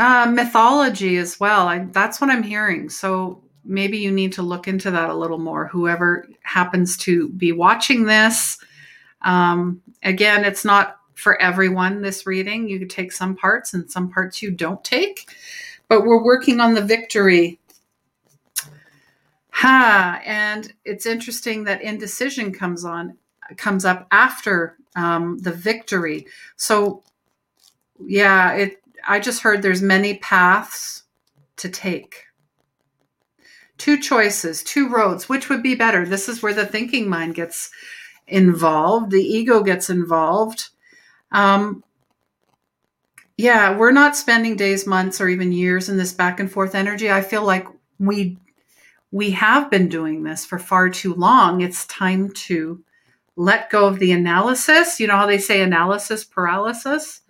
uh, 0.00 0.26
mythology 0.26 1.18
as 1.18 1.38
well. 1.38 1.68
I, 1.68 1.80
that's 1.92 2.22
what 2.22 2.30
I'm 2.30 2.42
hearing. 2.42 2.88
So 2.88 3.42
maybe 3.66 3.98
you 3.98 4.10
need 4.10 4.32
to 4.32 4.42
look 4.42 4.66
into 4.66 4.90
that 4.90 5.10
a 5.10 5.14
little 5.14 5.38
more. 5.38 5.66
Whoever 5.66 6.26
happens 6.42 6.96
to 6.98 7.28
be 7.28 7.52
watching 7.52 8.06
this, 8.06 8.58
um, 9.20 9.82
again, 10.02 10.46
it's 10.46 10.64
not 10.64 10.96
for 11.14 11.40
everyone. 11.42 12.00
This 12.00 12.26
reading, 12.26 12.66
you 12.66 12.86
take 12.86 13.12
some 13.12 13.36
parts, 13.36 13.74
and 13.74 13.90
some 13.90 14.10
parts 14.10 14.40
you 14.40 14.50
don't 14.50 14.82
take. 14.82 15.30
But 15.86 16.06
we're 16.06 16.24
working 16.24 16.60
on 16.60 16.72
the 16.72 16.80
victory. 16.80 17.60
Ha! 19.50 20.22
And 20.24 20.72
it's 20.86 21.04
interesting 21.04 21.64
that 21.64 21.82
indecision 21.82 22.52
comes 22.52 22.86
on 22.86 23.18
comes 23.58 23.84
up 23.84 24.06
after 24.12 24.78
um, 24.96 25.36
the 25.40 25.52
victory. 25.52 26.26
So 26.56 27.02
yeah, 28.06 28.54
it 28.54 28.80
I 29.06 29.20
just 29.20 29.42
heard 29.42 29.62
there's 29.62 29.82
many 29.82 30.18
paths 30.18 31.04
to 31.56 31.68
take. 31.68 32.26
Two 33.78 33.98
choices, 33.98 34.62
two 34.62 34.88
roads. 34.88 35.28
Which 35.28 35.48
would 35.48 35.62
be 35.62 35.74
better? 35.74 36.06
This 36.06 36.28
is 36.28 36.42
where 36.42 36.54
the 36.54 36.66
thinking 36.66 37.08
mind 37.08 37.34
gets 37.34 37.70
involved, 38.26 39.10
the 39.10 39.22
ego 39.22 39.62
gets 39.62 39.90
involved. 39.90 40.68
Um, 41.32 41.82
yeah, 43.36 43.76
we're 43.76 43.90
not 43.90 44.16
spending 44.16 44.56
days, 44.56 44.86
months, 44.86 45.20
or 45.20 45.28
even 45.28 45.50
years 45.50 45.88
in 45.88 45.96
this 45.96 46.12
back 46.12 46.40
and 46.40 46.52
forth 46.52 46.74
energy. 46.74 47.10
I 47.10 47.22
feel 47.22 47.44
like 47.44 47.66
we 47.98 48.36
we 49.12 49.30
have 49.32 49.70
been 49.70 49.88
doing 49.88 50.22
this 50.22 50.44
for 50.44 50.58
far 50.58 50.88
too 50.88 51.14
long. 51.14 51.62
It's 51.62 51.86
time 51.86 52.30
to 52.32 52.84
let 53.36 53.70
go 53.70 53.86
of 53.86 53.98
the 53.98 54.12
analysis. 54.12 55.00
You 55.00 55.06
know 55.06 55.16
how 55.16 55.26
they 55.26 55.38
say 55.38 55.62
analysis 55.62 56.22
paralysis? 56.22 57.22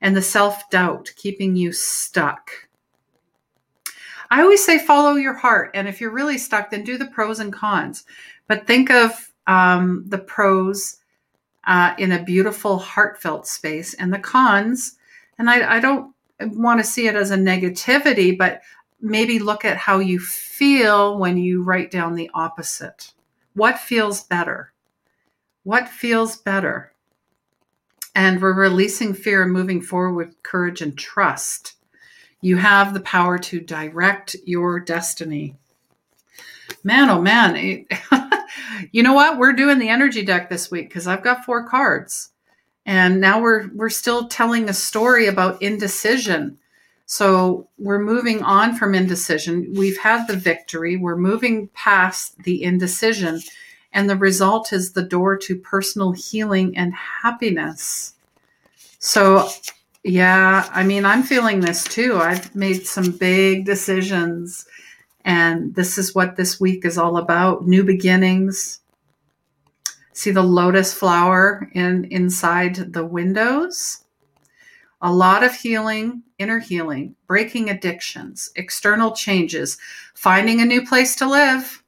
And 0.00 0.16
the 0.16 0.22
self 0.22 0.68
doubt 0.70 1.10
keeping 1.16 1.56
you 1.56 1.72
stuck. 1.72 2.50
I 4.30 4.42
always 4.42 4.64
say 4.64 4.78
follow 4.78 5.14
your 5.14 5.34
heart. 5.34 5.70
And 5.74 5.88
if 5.88 6.00
you're 6.00 6.12
really 6.12 6.38
stuck, 6.38 6.70
then 6.70 6.84
do 6.84 6.98
the 6.98 7.06
pros 7.06 7.40
and 7.40 7.52
cons. 7.52 8.04
But 8.46 8.66
think 8.66 8.90
of 8.90 9.32
um, 9.46 10.04
the 10.06 10.18
pros 10.18 10.98
uh, 11.66 11.94
in 11.98 12.12
a 12.12 12.22
beautiful, 12.22 12.78
heartfelt 12.78 13.46
space 13.46 13.94
and 13.94 14.12
the 14.12 14.18
cons. 14.18 14.96
And 15.38 15.48
I, 15.48 15.76
I 15.76 15.80
don't 15.80 16.14
want 16.40 16.80
to 16.80 16.84
see 16.84 17.08
it 17.08 17.16
as 17.16 17.30
a 17.30 17.36
negativity, 17.36 18.36
but 18.36 18.60
maybe 19.00 19.38
look 19.38 19.64
at 19.64 19.76
how 19.76 19.98
you 19.98 20.18
feel 20.18 21.18
when 21.18 21.36
you 21.36 21.62
write 21.62 21.90
down 21.90 22.14
the 22.14 22.30
opposite. 22.34 23.12
What 23.54 23.78
feels 23.78 24.22
better? 24.22 24.72
What 25.64 25.88
feels 25.88 26.36
better? 26.36 26.92
And 28.18 28.42
we're 28.42 28.52
releasing 28.52 29.14
fear 29.14 29.44
and 29.44 29.52
moving 29.52 29.80
forward 29.80 30.14
with 30.14 30.42
courage 30.42 30.80
and 30.82 30.98
trust. 30.98 31.76
You 32.40 32.56
have 32.56 32.92
the 32.92 32.98
power 33.00 33.38
to 33.38 33.60
direct 33.60 34.34
your 34.44 34.80
destiny. 34.80 35.54
Man, 36.82 37.10
oh 37.10 37.22
man. 37.22 37.86
you 38.90 39.04
know 39.04 39.12
what? 39.12 39.38
We're 39.38 39.52
doing 39.52 39.78
the 39.78 39.88
energy 39.88 40.24
deck 40.24 40.50
this 40.50 40.68
week 40.68 40.88
because 40.88 41.06
I've 41.06 41.22
got 41.22 41.44
four 41.44 41.68
cards. 41.68 42.32
And 42.84 43.20
now 43.20 43.40
we're 43.40 43.68
we're 43.72 43.88
still 43.88 44.26
telling 44.26 44.68
a 44.68 44.74
story 44.74 45.28
about 45.28 45.62
indecision. 45.62 46.58
So 47.06 47.68
we're 47.78 48.00
moving 48.00 48.42
on 48.42 48.74
from 48.74 48.96
indecision. 48.96 49.74
We've 49.76 49.98
had 49.98 50.26
the 50.26 50.36
victory. 50.36 50.96
We're 50.96 51.14
moving 51.14 51.68
past 51.68 52.42
the 52.42 52.64
indecision 52.64 53.42
and 53.98 54.08
the 54.08 54.16
result 54.16 54.72
is 54.72 54.92
the 54.92 55.02
door 55.02 55.36
to 55.36 55.56
personal 55.56 56.12
healing 56.12 56.76
and 56.76 56.94
happiness. 56.94 58.14
So, 59.00 59.48
yeah, 60.04 60.70
I 60.72 60.84
mean, 60.84 61.04
I'm 61.04 61.24
feeling 61.24 61.58
this 61.58 61.82
too. 61.82 62.16
I've 62.16 62.54
made 62.54 62.86
some 62.86 63.10
big 63.10 63.64
decisions, 63.64 64.66
and 65.24 65.74
this 65.74 65.98
is 65.98 66.14
what 66.14 66.36
this 66.36 66.60
week 66.60 66.84
is 66.84 66.96
all 66.96 67.16
about 67.16 67.66
new 67.66 67.82
beginnings. 67.82 68.78
See 70.12 70.30
the 70.30 70.44
lotus 70.44 70.94
flower 70.94 71.68
in 71.74 72.04
inside 72.12 72.92
the 72.92 73.04
windows? 73.04 74.04
A 75.02 75.12
lot 75.12 75.42
of 75.42 75.52
healing, 75.56 76.22
inner 76.38 76.60
healing, 76.60 77.16
breaking 77.26 77.68
addictions, 77.68 78.48
external 78.54 79.10
changes, 79.10 79.76
finding 80.14 80.60
a 80.60 80.64
new 80.64 80.86
place 80.86 81.16
to 81.16 81.28
live 81.28 81.82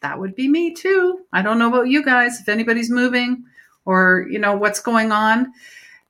that 0.00 0.18
would 0.18 0.34
be 0.34 0.48
me 0.48 0.74
too. 0.74 1.20
I 1.32 1.42
don't 1.42 1.58
know 1.58 1.68
about 1.68 1.88
you 1.88 2.04
guys 2.04 2.40
if 2.40 2.48
anybody's 2.48 2.90
moving 2.90 3.44
or 3.84 4.26
you 4.30 4.38
know 4.38 4.56
what's 4.56 4.80
going 4.80 5.12
on. 5.12 5.52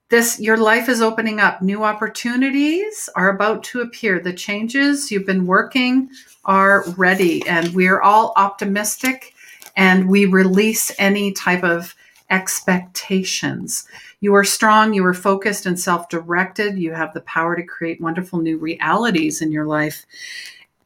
This 0.08 0.38
your 0.38 0.56
life 0.56 0.88
is 0.88 1.02
opening 1.02 1.40
up. 1.40 1.62
New 1.62 1.82
opportunities 1.82 3.08
are 3.16 3.28
about 3.28 3.64
to 3.64 3.80
appear. 3.80 4.20
The 4.20 4.32
changes 4.32 5.10
you've 5.10 5.26
been 5.26 5.46
working 5.46 6.08
are 6.44 6.84
ready 6.96 7.46
and 7.48 7.74
we're 7.74 8.00
all 8.00 8.32
optimistic 8.36 9.34
and 9.76 10.08
we 10.08 10.26
release 10.26 10.92
any 10.98 11.32
type 11.32 11.64
of 11.64 11.94
expectations. 12.30 13.86
You 14.20 14.34
are 14.34 14.44
strong, 14.44 14.94
you 14.94 15.04
are 15.04 15.14
focused 15.14 15.66
and 15.66 15.78
self 15.78 16.08
directed. 16.08 16.78
You 16.78 16.92
have 16.92 17.12
the 17.12 17.20
power 17.22 17.56
to 17.56 17.62
create 17.62 18.00
wonderful 18.00 18.40
new 18.40 18.58
realities 18.58 19.42
in 19.42 19.52
your 19.52 19.66
life. 19.66 20.06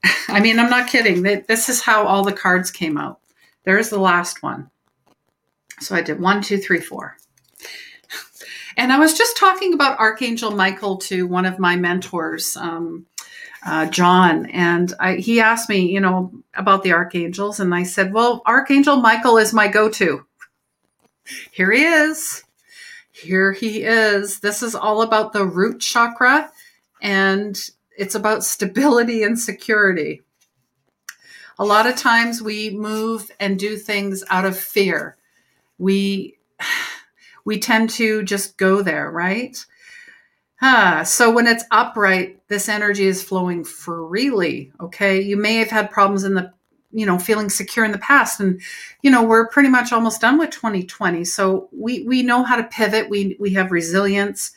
I 0.29 0.41
mean, 0.41 0.59
I'm 0.59 0.71
not 0.71 0.89
kidding. 0.89 1.23
This 1.23 1.69
is 1.69 1.81
how 1.81 2.07
all 2.07 2.25
the 2.25 2.33
cards 2.33 2.71
came 2.71 2.97
out. 2.97 3.21
There's 3.65 3.91
the 3.91 3.99
last 3.99 4.43
one. 4.43 4.71
So 5.81 5.95
I 5.95 6.03
did 6.03 6.21
one, 6.21 6.43
two, 6.43 6.59
three, 6.59 6.81
four. 6.81 7.17
And 8.77 8.93
I 8.93 8.99
was 8.99 9.17
just 9.17 9.37
talking 9.37 9.75
about 9.75 9.99
Archangel 9.99 10.53
Michael 10.53 10.97
to 10.99 11.27
one 11.27 11.45
of 11.45 11.59
my 11.59 11.77
mentors, 11.77 12.57
um, 12.57 13.07
uh, 13.67 13.87
John, 13.87 14.47
and 14.47 14.95
I, 14.99 15.17
he 15.17 15.41
asked 15.41 15.69
me, 15.69 15.81
you 15.81 16.01
know, 16.01 16.33
about 16.55 16.83
the 16.83 16.93
archangels, 16.93 17.61
and 17.61 17.75
I 17.75 17.83
said, 17.83 18.15
"Well, 18.15 18.41
Archangel 18.47 18.97
Michael 18.97 19.37
is 19.37 19.53
my 19.53 19.69
go-to." 19.69 20.25
Here 21.53 21.71
he 21.71 21.85
is. 21.85 22.43
Here 23.13 23.53
he 23.53 23.83
is. 23.83 24.41
This 24.41 24.63
is 24.63 24.75
all 24.75 25.03
about 25.03 25.35
the 25.35 25.45
root 25.45 25.81
chakra 25.81 26.51
and 27.03 27.61
it's 28.01 28.15
about 28.15 28.43
stability 28.43 29.23
and 29.23 29.39
security. 29.39 30.23
A 31.59 31.65
lot 31.65 31.87
of 31.87 31.97
times 31.97 32.41
we 32.41 32.71
move 32.71 33.31
and 33.39 33.59
do 33.59 33.77
things 33.77 34.25
out 34.31 34.47
of 34.47 34.59
fear. 34.59 35.19
We 35.77 36.39
we 37.45 37.59
tend 37.59 37.91
to 37.91 38.23
just 38.23 38.57
go 38.57 38.81
there, 38.81 39.11
right? 39.11 39.65
Ah, 40.63 41.03
so 41.05 41.31
when 41.31 41.47
it's 41.47 41.65
upright, 41.71 42.41
this 42.49 42.71
energy 42.71 43.05
is 43.05 43.23
flowing 43.23 43.65
freely. 43.65 44.73
Okay. 44.81 45.21
You 45.21 45.37
may 45.37 45.57
have 45.57 45.71
had 45.71 45.91
problems 45.91 46.25
in 46.25 46.35
the, 46.35 46.53
you 46.93 47.05
know, 47.05 47.19
feeling 47.19 47.51
secure 47.51 47.85
in 47.85 47.93
the 47.93 47.99
past. 47.99 48.41
And, 48.41 48.63
you 49.03 49.11
know, 49.11 49.23
we're 49.23 49.49
pretty 49.49 49.69
much 49.69 49.93
almost 49.93 50.23
done 50.23 50.39
with 50.39 50.51
2020. 50.51 51.25
So 51.27 51.69
we 51.71 52.05
we 52.05 52.23
know 52.23 52.45
how 52.45 52.57
to 52.57 52.65
pivot. 52.65 53.11
We 53.11 53.37
we 53.39 53.53
have 53.55 53.71
resilience. 53.71 54.53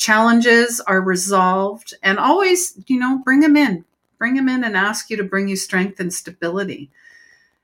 Challenges 0.00 0.80
are 0.80 1.02
resolved 1.02 1.92
and 2.02 2.18
always, 2.18 2.72
you 2.86 2.98
know, 2.98 3.20
bring 3.22 3.40
them 3.40 3.54
in. 3.54 3.84
Bring 4.16 4.34
them 4.34 4.48
in 4.48 4.64
and 4.64 4.74
ask 4.74 5.10
you 5.10 5.16
to 5.18 5.24
bring 5.24 5.46
you 5.46 5.56
strength 5.56 6.00
and 6.00 6.10
stability. 6.10 6.90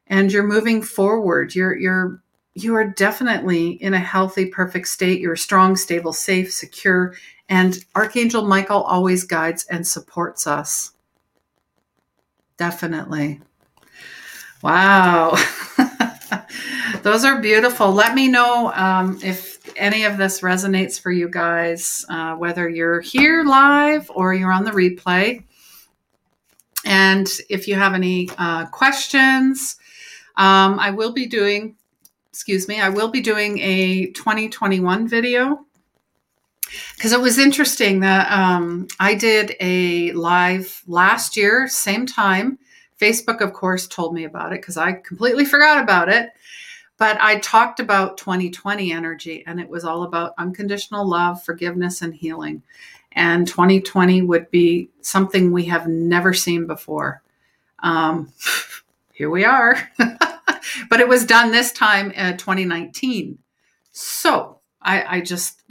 And 0.07 0.31
you're 0.31 0.43
moving 0.47 0.83
forward. 0.83 1.55
You're 1.55 1.75
you're 1.75 2.21
you 2.53 2.75
are 2.75 2.85
definitely 2.85 3.71
in 3.71 3.95
a 3.95 3.99
healthy, 3.99 4.45
perfect 4.51 4.89
state. 4.89 5.19
You're 5.19 5.35
strong, 5.35 5.77
stable, 5.77 6.13
safe, 6.13 6.53
secure, 6.53 7.15
and 7.49 7.83
Archangel 7.95 8.45
Michael 8.45 8.83
always 8.83 9.25
guides 9.25 9.65
and 9.71 9.87
supports 9.87 10.47
us. 10.47 10.93
Definitely. 12.59 13.41
Wow. 14.63 15.39
Those 17.03 17.25
are 17.25 17.41
beautiful. 17.41 17.93
Let 17.93 18.15
me 18.15 18.29
know 18.29 18.73
um, 18.75 19.19
if 19.23 19.56
any 19.77 20.05
of 20.05 20.17
this 20.17 20.41
resonates 20.41 21.01
for 21.01 21.11
you 21.11 21.29
guys, 21.29 22.05
uh, 22.09 22.35
whether 22.35 22.69
you're 22.69 23.01
here 23.01 23.45
live 23.45 24.11
or 24.15 24.35
you're 24.35 24.53
on 24.53 24.65
the 24.65 24.71
replay. 24.71 25.45
And 26.85 27.29
if 27.51 27.67
you 27.67 27.75
have 27.75 27.95
any 27.95 28.29
uh, 28.39 28.67
questions, 28.67 29.77
um, 30.37 30.79
I 30.79 30.91
will 30.91 31.13
be 31.13 31.27
doing, 31.27 31.77
excuse 32.31 32.69
me, 32.69 32.81
I 32.81 32.91
will 32.91 33.09
be 33.09 33.21
doing 33.21 33.59
a 33.59 34.07
2021 34.13 35.09
video 35.09 35.67
because 36.97 37.13
it 37.13 37.21
was 37.21 37.39
interesting 37.39 38.01
that 38.01 38.31
um, 38.31 38.87
I 38.99 39.15
did 39.15 39.55
a 39.61 40.13
live 40.13 40.83
last 40.87 41.37
year, 41.37 41.69
same 41.69 42.07
time. 42.07 42.59
Facebook, 43.01 43.41
of 43.41 43.53
course, 43.53 43.87
told 43.87 44.15
me 44.15 44.25
about 44.25 44.53
it 44.53 44.61
because 44.61 44.77
I 44.77 44.93
completely 44.93 45.45
forgot 45.45 45.83
about 45.83 46.09
it. 46.09 46.31
But 46.99 47.21
I 47.21 47.39
talked 47.41 47.81
about 47.81 48.17
2020 48.17 48.93
energy, 48.93 49.45
and 49.47 49.61
it 49.61 49.69
was 49.69 49.85
all 49.85 50.05
about 50.05 50.33
unconditional 50.39 51.07
love, 51.07 51.43
forgiveness, 51.43 52.01
and 52.03 52.15
healing. 52.15 52.63
And 53.13 53.47
2020 53.47 54.23
would 54.23 54.51
be 54.51 54.91
something 55.01 55.53
we 55.53 55.65
have 55.67 55.87
never 55.87 56.33
seen 56.33 56.67
before. 56.67 57.23
Um, 57.81 58.33
here 59.13 59.31
we 59.31 59.45
are. 59.45 59.77
but 59.99 61.01
it 61.01 61.09
was 61.09 61.25
done 61.25 61.51
this 61.51 61.73
time 61.73 62.11
in 62.13 62.37
2019. 62.37 63.39
So 63.93 64.61
I, 64.83 65.17
I 65.17 65.21
just 65.21 65.63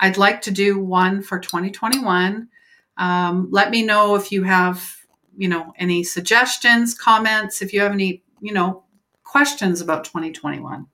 I'd 0.00 0.16
like 0.16 0.42
to 0.42 0.50
do 0.50 0.80
one 0.80 1.22
for 1.22 1.38
2021. 1.38 2.48
Um, 2.96 3.48
let 3.50 3.70
me 3.70 3.82
know 3.82 4.16
if 4.16 4.32
you 4.32 4.42
have, 4.42 4.96
you 5.36 5.48
know, 5.48 5.72
any 5.78 6.02
suggestions, 6.02 6.92
comments, 6.92 7.62
if 7.62 7.72
you 7.72 7.80
have 7.80 7.92
any, 7.92 8.22
you 8.40 8.52
know, 8.52 8.81
questions 9.32 9.80
about 9.80 10.04
2021. 10.04 10.86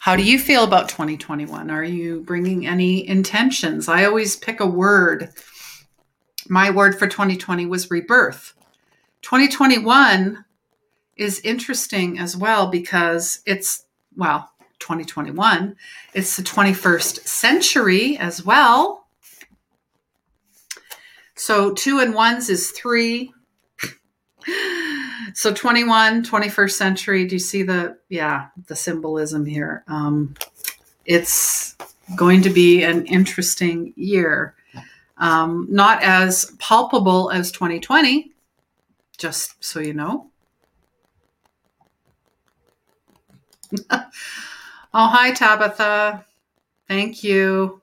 How 0.00 0.16
do 0.16 0.24
you 0.24 0.36
feel 0.36 0.64
about 0.64 0.88
2021? 0.88 1.70
Are 1.70 1.84
you 1.84 2.22
bringing 2.22 2.66
any 2.66 3.08
intentions? 3.08 3.88
I 3.88 4.04
always 4.04 4.34
pick 4.34 4.58
a 4.58 4.66
word. 4.66 5.30
My 6.48 6.70
word 6.70 6.98
for 6.98 7.06
2020 7.06 7.66
was 7.66 7.88
rebirth. 7.88 8.54
2021 9.22 10.44
is 11.16 11.38
interesting 11.44 12.18
as 12.18 12.36
well 12.36 12.66
because 12.66 13.40
it's, 13.46 13.86
well, 14.16 14.50
2021. 14.80 15.76
It's 16.14 16.36
the 16.36 16.42
21st 16.42 17.28
century 17.28 18.18
as 18.18 18.44
well. 18.44 19.06
So 21.36 21.72
two 21.72 22.00
and 22.00 22.12
ones 22.12 22.50
is 22.50 22.72
three. 22.72 23.32
So 25.34 25.52
21, 25.52 26.24
21st 26.24 26.70
century. 26.70 27.26
Do 27.26 27.34
you 27.34 27.40
see 27.40 27.62
the, 27.62 27.98
yeah, 28.08 28.48
the 28.66 28.76
symbolism 28.76 29.44
here? 29.44 29.84
Um, 29.88 30.34
it's 31.04 31.76
going 32.16 32.42
to 32.42 32.50
be 32.50 32.82
an 32.82 33.04
interesting 33.06 33.92
year. 33.96 34.54
Um, 35.18 35.66
not 35.70 36.02
as 36.02 36.52
palpable 36.58 37.30
as 37.30 37.52
2020, 37.52 38.32
just 39.18 39.62
so 39.62 39.80
you 39.80 39.94
know. 39.94 40.30
Oh, 44.96 45.08
hi, 45.08 45.32
Tabitha. 45.32 46.24
Thank 46.86 47.24
you. 47.24 47.82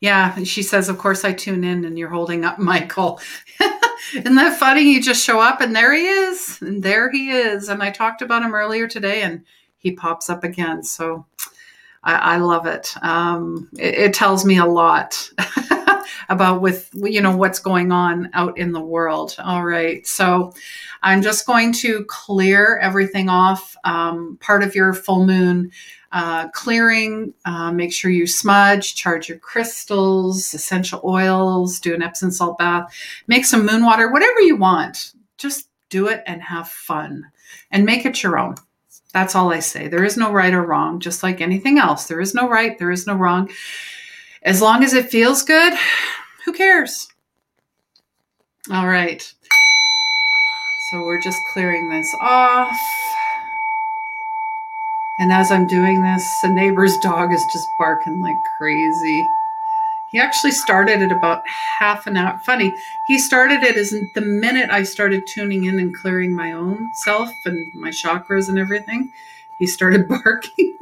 Yeah, 0.00 0.44
she 0.44 0.62
says, 0.62 0.88
of 0.88 0.96
course 0.96 1.24
I 1.24 1.32
tune 1.32 1.64
in 1.64 1.84
and 1.84 1.98
you're 1.98 2.08
holding 2.08 2.44
up 2.44 2.58
Michael. 2.60 3.20
Isn't 4.14 4.34
that 4.36 4.58
funny? 4.58 4.92
You 4.92 5.02
just 5.02 5.24
show 5.24 5.40
up 5.40 5.60
and 5.60 5.74
there 5.74 5.92
he 5.92 6.06
is. 6.06 6.60
And 6.62 6.82
there 6.82 7.10
he 7.10 7.30
is. 7.30 7.68
And 7.68 7.82
I 7.82 7.90
talked 7.90 8.22
about 8.22 8.42
him 8.42 8.54
earlier 8.54 8.88
today 8.88 9.22
and 9.22 9.44
he 9.78 9.92
pops 9.92 10.28
up 10.30 10.44
again. 10.44 10.82
So 10.82 11.26
I, 12.02 12.14
I 12.14 12.36
love 12.38 12.66
it. 12.66 12.94
Um, 13.02 13.68
it. 13.78 13.94
It 13.94 14.14
tells 14.14 14.44
me 14.44 14.58
a 14.58 14.66
lot 14.66 15.30
about 16.28 16.60
with 16.60 16.90
you 16.94 17.20
know 17.20 17.36
what's 17.36 17.58
going 17.58 17.92
on 17.92 18.30
out 18.34 18.56
in 18.58 18.72
the 18.72 18.80
world. 18.80 19.36
All 19.38 19.64
right, 19.64 20.06
so 20.06 20.52
I'm 21.02 21.22
just 21.22 21.46
going 21.46 21.72
to 21.74 22.04
clear 22.06 22.78
everything 22.78 23.28
off. 23.28 23.76
Um, 23.84 24.38
part 24.40 24.62
of 24.62 24.74
your 24.74 24.92
full 24.92 25.26
moon 25.26 25.70
uh, 26.12 26.48
clearing. 26.48 27.34
Uh, 27.44 27.72
make 27.72 27.92
sure 27.92 28.10
you 28.10 28.26
smudge, 28.26 28.94
charge 28.94 29.28
your 29.28 29.38
crystals, 29.38 30.52
essential 30.54 31.00
oils, 31.04 31.80
do 31.80 31.94
an 31.94 32.02
Epsom 32.02 32.30
salt 32.30 32.58
bath, 32.58 32.94
make 33.26 33.44
some 33.44 33.66
moon 33.66 33.84
water, 33.84 34.10
whatever 34.10 34.40
you 34.40 34.56
want. 34.56 35.12
Just 35.36 35.68
do 35.88 36.08
it 36.08 36.22
and 36.26 36.42
have 36.42 36.68
fun 36.68 37.24
and 37.70 37.84
make 37.84 38.04
it 38.04 38.22
your 38.22 38.38
own. 38.38 38.54
That's 39.12 39.34
all 39.34 39.52
I 39.52 39.60
say. 39.60 39.88
There 39.88 40.04
is 40.04 40.16
no 40.16 40.32
right 40.32 40.52
or 40.52 40.62
wrong, 40.62 41.00
just 41.00 41.22
like 41.22 41.40
anything 41.40 41.78
else. 41.78 42.06
There 42.06 42.20
is 42.20 42.34
no 42.34 42.48
right, 42.48 42.78
there 42.78 42.90
is 42.90 43.06
no 43.06 43.14
wrong. 43.14 43.50
As 44.42 44.60
long 44.60 44.84
as 44.84 44.92
it 44.92 45.10
feels 45.10 45.42
good, 45.42 45.72
who 46.44 46.52
cares? 46.52 47.08
All 48.70 48.86
right. 48.86 49.22
So 50.90 51.00
we're 51.00 51.22
just 51.22 51.38
clearing 51.52 51.90
this 51.90 52.14
off. 52.20 52.76
And 55.18 55.32
as 55.32 55.50
I'm 55.50 55.66
doing 55.66 56.02
this, 56.02 56.24
the 56.42 56.48
neighbor's 56.48 56.96
dog 56.98 57.32
is 57.32 57.44
just 57.52 57.66
barking 57.78 58.20
like 58.20 58.36
crazy. 58.56 59.26
He 60.10 60.18
actually 60.18 60.52
started 60.52 61.02
at 61.02 61.12
about 61.12 61.42
half 61.78 62.06
an 62.06 62.16
hour. 62.16 62.38
Funny, 62.46 62.72
he 63.08 63.18
started 63.18 63.62
it 63.62 63.76
as 63.76 63.90
the 64.14 64.20
minute 64.20 64.70
I 64.70 64.84
started 64.84 65.26
tuning 65.26 65.64
in 65.64 65.78
and 65.78 65.94
clearing 65.94 66.34
my 66.34 66.52
own 66.52 66.78
self 67.04 67.30
and 67.44 67.58
my 67.74 67.90
chakras 67.90 68.48
and 68.48 68.58
everything. 68.58 69.12
He 69.58 69.66
started 69.66 70.08
barking. 70.24 70.78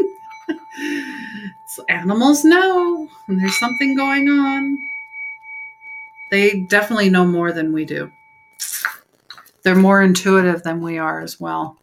so 1.67 1.85
animals 1.89 2.45
know 2.45 3.09
when 3.27 3.39
there's 3.39 3.59
something 3.59 3.97
going 3.97 4.29
on. 4.29 4.79
They 6.31 6.61
definitely 6.61 7.11
know 7.11 7.25
more 7.25 7.53
than 7.53 7.73
we 7.73 7.85
do. 7.85 8.13
They're 9.63 9.75
more 9.75 10.03
intuitive 10.03 10.63
than 10.63 10.81
we 10.81 10.99
are 10.99 11.21
as 11.21 11.41
well. 11.41 11.79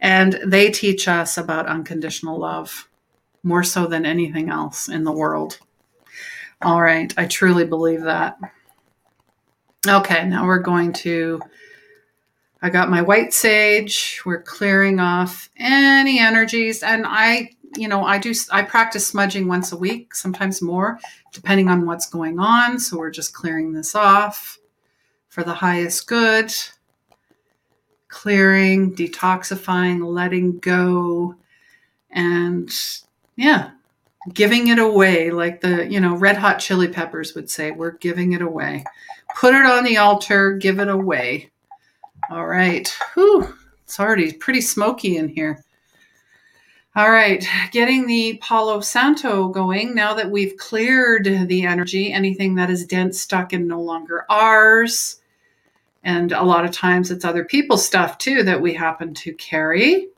And 0.00 0.38
they 0.44 0.70
teach 0.70 1.08
us 1.08 1.36
about 1.36 1.66
unconditional 1.66 2.38
love 2.38 2.88
more 3.42 3.62
so 3.62 3.86
than 3.86 4.06
anything 4.06 4.50
else 4.50 4.88
in 4.88 5.04
the 5.04 5.12
world. 5.12 5.58
All 6.62 6.80
right, 6.80 7.12
I 7.16 7.26
truly 7.26 7.64
believe 7.64 8.02
that. 8.02 8.38
Okay, 9.86 10.26
now 10.26 10.46
we're 10.46 10.58
going 10.58 10.92
to. 10.94 11.40
I 12.62 12.68
got 12.68 12.90
my 12.90 13.00
white 13.00 13.32
sage. 13.32 14.20
We're 14.26 14.42
clearing 14.42 15.00
off 15.00 15.48
any 15.56 16.18
energies. 16.18 16.82
And 16.82 17.04
I, 17.06 17.52
you 17.74 17.88
know, 17.88 18.04
I 18.04 18.18
do, 18.18 18.34
I 18.52 18.62
practice 18.62 19.06
smudging 19.06 19.48
once 19.48 19.72
a 19.72 19.78
week, 19.78 20.14
sometimes 20.14 20.60
more, 20.60 20.98
depending 21.32 21.68
on 21.68 21.86
what's 21.86 22.10
going 22.10 22.38
on. 22.38 22.78
So 22.78 22.98
we're 22.98 23.10
just 23.10 23.32
clearing 23.32 23.72
this 23.72 23.94
off 23.94 24.58
for 25.30 25.42
the 25.42 25.54
highest 25.54 26.06
good 26.06 26.52
clearing, 28.10 28.94
detoxifying, 28.94 30.04
letting 30.04 30.58
go, 30.58 31.34
and 32.10 32.70
yeah, 33.36 33.70
giving 34.34 34.68
it 34.68 34.78
away 34.78 35.30
like 35.30 35.60
the, 35.60 35.86
you 35.90 36.00
know, 36.00 36.14
red 36.16 36.36
hot 36.36 36.58
chili 36.58 36.88
peppers 36.88 37.34
would 37.34 37.48
say, 37.48 37.70
we're 37.70 37.92
giving 37.92 38.32
it 38.32 38.42
away. 38.42 38.84
Put 39.36 39.54
it 39.54 39.64
on 39.64 39.84
the 39.84 39.96
altar, 39.96 40.52
give 40.52 40.80
it 40.80 40.88
away. 40.88 41.50
All 42.28 42.46
right. 42.46 42.92
Whew, 43.14 43.54
it's 43.84 43.98
already 43.98 44.32
pretty 44.32 44.60
smoky 44.60 45.16
in 45.16 45.28
here. 45.28 45.64
All 46.96 47.12
right, 47.12 47.46
getting 47.70 48.08
the 48.08 48.36
Palo 48.42 48.80
Santo 48.80 49.46
going. 49.48 49.94
Now 49.94 50.12
that 50.14 50.28
we've 50.28 50.56
cleared 50.56 51.24
the 51.46 51.62
energy, 51.64 52.12
anything 52.12 52.56
that 52.56 52.68
is 52.68 52.84
dense, 52.84 53.20
stuck, 53.20 53.52
and 53.52 53.68
no 53.68 53.80
longer 53.80 54.26
ours. 54.28 55.19
And 56.02 56.32
a 56.32 56.42
lot 56.42 56.64
of 56.64 56.70
times 56.70 57.10
it's 57.10 57.24
other 57.24 57.44
people's 57.44 57.84
stuff 57.84 58.18
too 58.18 58.42
that 58.44 58.60
we 58.60 58.72
happen 58.74 59.14
to 59.14 59.34
carry. 59.34 60.08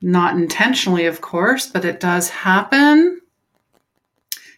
Not 0.00 0.36
intentionally, 0.36 1.06
of 1.06 1.20
course, 1.20 1.66
but 1.66 1.84
it 1.84 2.00
does 2.00 2.28
happen. 2.28 3.20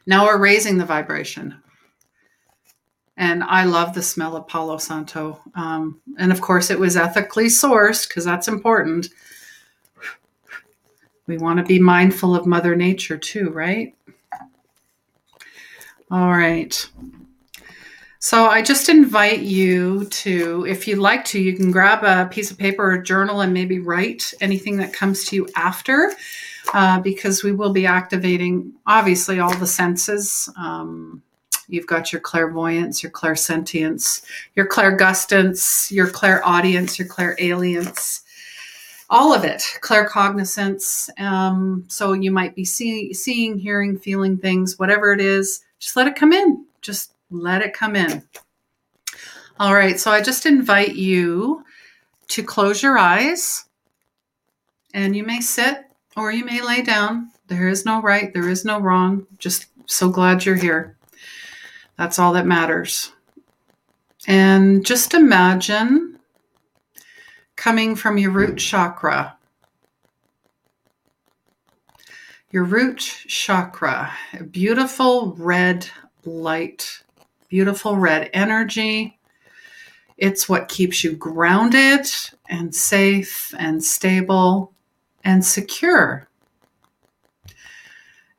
Now 0.07 0.27
we're 0.27 0.39
raising 0.39 0.79
the 0.79 0.85
vibration. 0.85 1.61
And 3.17 3.43
I 3.43 3.65
love 3.65 3.95
the 3.95 4.03
smell 4.03 4.37
of 4.37 4.47
Palo 4.47 4.77
Santo. 4.77 5.41
Um, 5.55 6.01
and 6.19 6.31
of 6.31 6.41
course, 6.41 6.71
it 6.71 6.79
was 6.79 6.97
ethically 6.97 7.47
sourced 7.47 8.07
because 8.07 8.25
that's 8.25 8.49
important 8.49 9.09
we 11.27 11.39
want 11.39 11.59
to 11.59 11.65
be 11.65 11.79
mindful 11.79 12.35
of 12.35 12.47
Mother 12.47 12.77
Nature 12.77 13.19
too, 13.19 13.51
right? 13.51 13.95
All 16.11 16.31
right. 16.31 16.89
So 18.19 18.47
I 18.47 18.63
just 18.63 18.89
invite 18.89 19.41
you 19.41 20.07
to, 20.07 20.65
if 20.67 20.89
you'd 20.89 20.99
like 20.99 21.25
to, 21.27 21.41
you 21.41 21.55
can 21.55 21.71
grab 21.71 22.03
a 22.03 22.29
piece 22.29 22.51
of 22.51 22.59
paper 22.59 22.91
or 22.91 22.99
journal 22.99 23.43
and 23.43 23.53
maybe 23.53 23.79
write 23.79 24.33
anything 24.41 24.79
that 24.79 24.93
comes 24.93 25.25
to 25.27 25.37
you 25.37 25.49
after, 25.55 26.13
uh, 26.73 27.01
because 27.01 27.45
we 27.45 27.53
will 27.53 27.73
be 27.73 27.87
activating 27.87 28.73
obviously 28.87 29.39
all 29.39 29.55
the 29.57 29.67
senses. 29.67 30.51
Um, 30.59 31.23
you've 31.69 31.87
got 31.87 32.13
your 32.13 32.21
clairvoyance, 32.21 33.03
your 33.03 33.13
clairsentience, 33.13 34.25
your 34.55 34.67
clairgustance, 34.67 35.91
your 35.91 36.09
clairaudience, 36.09 36.99
your 36.99 37.09
clairalience 37.09 38.23
all 39.09 39.33
of 39.33 39.45
it 39.45 39.63
claircognizance 39.83 41.09
um, 41.21 41.85
so 41.87 42.13
you 42.13 42.31
might 42.31 42.55
be 42.55 42.65
see, 42.65 43.13
seeing 43.13 43.57
hearing 43.57 43.97
feeling 43.97 44.37
things 44.37 44.79
whatever 44.79 45.13
it 45.13 45.21
is 45.21 45.63
just 45.79 45.97
let 45.97 46.09
it 46.09 46.17
come 46.17 46.33
in 46.33 46.65
just 46.81 47.13
let 47.31 47.63
it 47.63 47.73
come 47.73 47.97
in. 47.97 48.23
All 49.59 49.75
right 49.75 49.99
so 49.99 50.11
i 50.11 50.21
just 50.21 50.45
invite 50.45 50.97
you 50.97 51.65
to 52.29 52.43
close 52.43 52.83
your 52.83 52.99
eyes 52.99 53.65
and 54.93 55.17
you 55.17 55.25
may 55.25 55.41
sit 55.41 55.85
or 56.17 56.31
you 56.31 56.45
may 56.45 56.61
lay 56.63 56.83
down. 56.83 57.31
There 57.47 57.69
is 57.69 57.85
no 57.85 58.03
right 58.03 58.33
there 58.33 58.49
is 58.49 58.65
no 58.65 58.79
wrong. 58.81 59.27
Just 59.39 59.67
so 59.87 60.09
glad 60.11 60.45
you're 60.45 60.57
here. 60.57 60.97
That's 61.97 62.19
all 62.19 62.33
that 62.35 62.47
matters. 62.47 63.13
And 64.27 64.85
just 64.85 65.15
imagine 65.15 66.19
coming 67.57 67.97
from 67.97 68.19
your 68.19 68.31
root 68.31 68.59
chakra. 68.59 69.37
Your 72.51 72.65
root 72.65 72.99
chakra, 72.99 74.13
a 74.33 74.45
beautiful 74.45 75.35
red 75.35 75.89
light, 76.25 77.03
beautiful 77.49 77.97
red 77.97 78.31
energy. 78.33 79.19
It's 80.17 80.49
what 80.49 80.69
keeps 80.69 81.05
you 81.05 81.13
grounded 81.13 82.07
and 82.49 82.75
safe 82.75 83.55
and 83.59 83.83
stable 83.83 84.73
and 85.25 85.45
secure. 85.45 86.29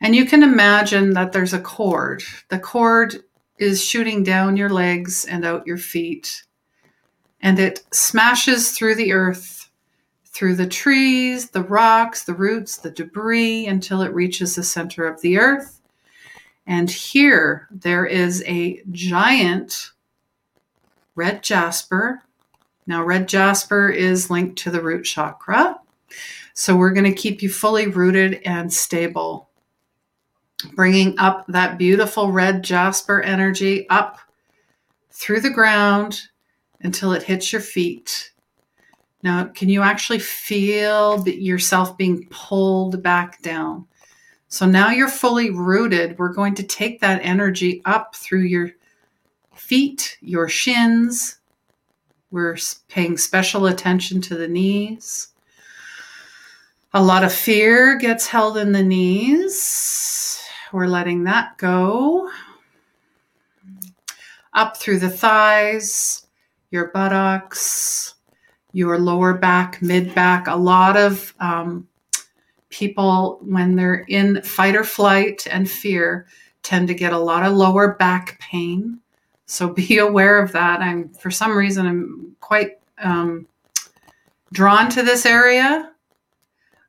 And 0.02 0.16
you 0.16 0.26
can 0.26 0.44
imagine 0.44 1.14
that 1.14 1.32
there's 1.32 1.54
a 1.54 1.60
cord. 1.60 2.24
The 2.50 2.60
cord 2.60 3.24
is 3.58 3.84
shooting 3.84 4.24
down 4.24 4.58
your 4.58 4.70
legs 4.70 5.26
and 5.26 5.44
out 5.44 5.66
your 5.66 5.78
feet 5.78 6.44
and 7.42 7.60
it 7.60 7.84
smashes 7.92 8.72
through 8.72 8.96
the 8.96 9.14
earth, 9.14 9.70
through 10.26 10.56
the 10.56 10.68
trees, 10.68 11.52
the 11.52 11.64
rocks, 11.64 12.24
the 12.24 12.34
roots, 12.34 12.78
the 12.78 12.92
debris 12.92 13.68
until 13.68 14.02
it 14.02 14.14
reaches 14.14 14.56
the 14.56 14.64
center 14.64 15.08
of 15.08 15.22
the 15.22 15.38
earth. 15.38 15.77
And 16.68 16.92
here 16.92 17.68
there 17.72 18.06
is 18.06 18.44
a 18.46 18.84
giant 18.92 19.92
red 21.16 21.42
jasper. 21.42 22.22
Now, 22.86 23.04
red 23.04 23.28
jasper 23.28 23.90
is 23.90 24.30
linked 24.30 24.58
to 24.60 24.70
the 24.70 24.82
root 24.82 25.04
chakra. 25.04 25.80
So, 26.54 26.76
we're 26.76 26.92
going 26.92 27.10
to 27.12 27.22
keep 27.22 27.42
you 27.42 27.50
fully 27.50 27.88
rooted 27.88 28.42
and 28.44 28.72
stable. 28.72 29.50
Bringing 30.76 31.18
up 31.20 31.46
that 31.48 31.78
beautiful 31.78 32.32
red 32.32 32.64
jasper 32.64 33.22
energy 33.22 33.88
up 33.90 34.20
through 35.12 35.42
the 35.42 35.50
ground 35.50 36.24
until 36.82 37.14
it 37.14 37.24
hits 37.24 37.52
your 37.54 37.62
feet. 37.62 38.32
Now, 39.24 39.46
can 39.46 39.70
you 39.70 39.82
actually 39.82 40.20
feel 40.20 41.28
yourself 41.28 41.98
being 41.98 42.28
pulled 42.30 43.02
back 43.02 43.42
down? 43.42 43.86
So 44.50 44.66
now 44.66 44.92
you're 44.92 45.10
fully 45.10 45.50
rooted. 45.50 46.18
We're 46.18 46.34
going 46.34 46.56
to 46.56 46.64
take 46.64 47.02
that 47.02 47.22
energy 47.22 47.82
up 47.86 48.16
through 48.16 48.44
your 48.44 48.72
feet, 49.56 50.18
your 50.22 50.48
shins. 50.48 51.40
We're 52.32 52.58
paying 52.88 53.18
special 53.18 53.68
attention 53.68 54.22
to 54.22 54.36
the 54.36 54.48
knees. 54.48 55.30
A 56.94 57.04
lot 57.04 57.24
of 57.24 57.34
fear 57.34 57.98
gets 57.98 58.28
held 58.28 58.58
in 58.58 58.72
the 58.72 58.84
knees. 58.84 60.42
We're 60.72 60.88
letting 60.88 61.26
that 61.26 61.58
go. 61.58 62.30
Up 64.54 64.78
through 64.78 65.00
the 65.00 65.10
thighs, 65.10 66.26
your 66.72 66.88
buttocks, 66.88 68.16
your 68.72 68.98
lower 68.98 69.34
back, 69.34 69.82
mid 69.82 70.16
back. 70.16 70.48
A 70.48 70.56
lot 70.56 70.98
of 70.98 71.34
um, 71.40 71.88
people, 72.78 73.40
when 73.42 73.76
they're 73.76 74.06
in 74.08 74.42
fight 74.44 74.76
or 74.76 74.84
flight 74.84 75.48
and 75.50 75.70
fear, 75.70 76.28
tend 76.62 76.88
to 76.88 76.94
get 76.94 77.12
a 77.12 77.18
lot 77.18 77.44
of 77.44 77.54
lower 77.54 77.96
back 77.96 78.40
pain. 78.40 79.00
So 79.48 79.70
be 79.70 79.98
aware 80.10 80.42
of 80.42 80.52
that. 80.52 80.82
I'm 80.82 81.10
for 81.10 81.32
some 81.32 81.58
reason 81.58 81.88
I'm 81.88 82.36
quite 82.40 82.80
um, 83.00 83.48
drawn 84.54 84.90
to 84.92 85.02
this 85.02 85.26
area. 85.26 85.92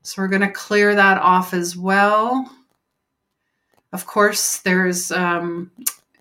So 0.02 0.22
we're 0.22 0.28
going 0.28 0.42
to 0.42 0.50
clear 0.50 0.94
that 0.94 1.20
off 1.20 1.54
as 1.54 1.76
well. 1.76 2.50
Of 3.92 4.06
course, 4.06 4.58
there's 4.58 5.10
um, 5.10 5.70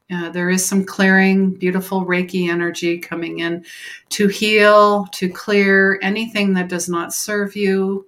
uh, 0.09 0.29
there 0.29 0.49
is 0.49 0.65
some 0.65 0.85
clearing, 0.85 1.51
beautiful 1.51 2.05
Reiki 2.05 2.49
energy 2.49 2.97
coming 2.97 3.39
in 3.39 3.65
to 4.09 4.29
heal, 4.29 5.05
to 5.11 5.27
clear 5.29 5.99
anything 6.01 6.53
that 6.53 6.69
does 6.69 6.87
not 6.87 7.13
serve 7.13 7.57
you, 7.57 8.05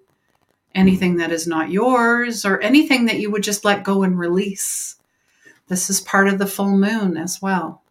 anything 0.76 1.18
that 1.18 1.32
is 1.32 1.48
not 1.48 1.72
yours, 1.72 2.46
or 2.46 2.60
anything 2.62 3.06
that 3.06 3.20
you 3.20 3.32
would 3.32 3.44
just 3.44 3.66
let 3.66 3.84
go 3.84 4.04
and 4.04 4.18
release. 4.18 4.96
This 5.68 5.90
is 5.90 6.02
part 6.02 6.28
of 6.28 6.40
the 6.40 6.48
full 6.48 6.78
moon 6.78 7.18
as 7.18 7.42
well. 7.42 7.84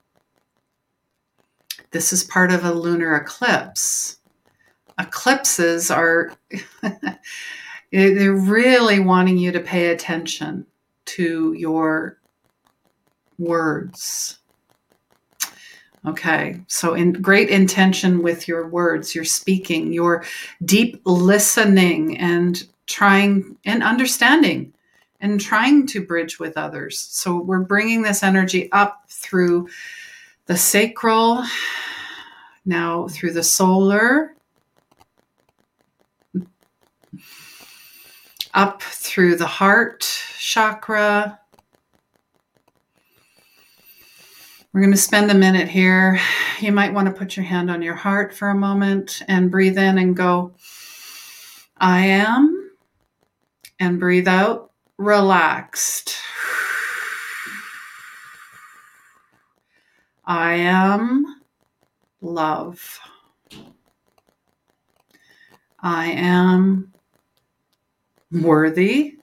This 1.90 2.12
is 2.12 2.24
part 2.24 2.52
of 2.52 2.64
a 2.64 2.72
lunar 2.72 3.14
eclipse. 3.14 4.18
Eclipses 4.98 5.90
are, 5.90 6.32
they're 7.92 8.32
really 8.32 9.00
wanting 9.00 9.38
you 9.38 9.52
to 9.52 9.60
pay 9.60 9.86
attention 9.88 10.66
to 11.06 11.52
your 11.54 12.18
words. 13.38 14.37
Okay, 16.06 16.60
so 16.68 16.94
in 16.94 17.12
great 17.12 17.48
intention 17.48 18.22
with 18.22 18.46
your 18.46 18.68
words, 18.68 19.14
your 19.14 19.24
speaking, 19.24 19.92
your 19.92 20.24
deep 20.64 21.02
listening 21.04 22.16
and 22.18 22.64
trying 22.86 23.56
and 23.64 23.82
understanding 23.82 24.72
and 25.20 25.40
trying 25.40 25.86
to 25.88 26.04
bridge 26.04 26.38
with 26.38 26.56
others. 26.56 26.98
So 26.98 27.38
we're 27.38 27.64
bringing 27.64 28.02
this 28.02 28.22
energy 28.22 28.70
up 28.72 29.04
through 29.08 29.68
the 30.46 30.56
sacral, 30.56 31.44
now 32.64 33.08
through 33.08 33.32
the 33.32 33.42
solar, 33.42 34.34
up 38.54 38.82
through 38.82 39.36
the 39.36 39.46
heart 39.46 40.00
chakra, 40.38 41.38
We're 44.72 44.82
going 44.82 44.92
to 44.92 44.98
spend 44.98 45.30
a 45.30 45.34
minute 45.34 45.66
here. 45.68 46.20
You 46.60 46.72
might 46.72 46.92
want 46.92 47.06
to 47.06 47.14
put 47.14 47.36
your 47.36 47.46
hand 47.46 47.70
on 47.70 47.80
your 47.80 47.94
heart 47.94 48.34
for 48.34 48.50
a 48.50 48.54
moment 48.54 49.22
and 49.26 49.50
breathe 49.50 49.78
in 49.78 49.96
and 49.96 50.14
go, 50.14 50.52
I 51.78 52.00
am, 52.00 52.72
and 53.80 53.98
breathe 53.98 54.28
out, 54.28 54.70
relaxed. 54.98 56.16
I 60.26 60.54
am 60.56 61.40
love. 62.20 63.00
I 65.80 66.10
am 66.10 66.92
worthy. 68.30 69.14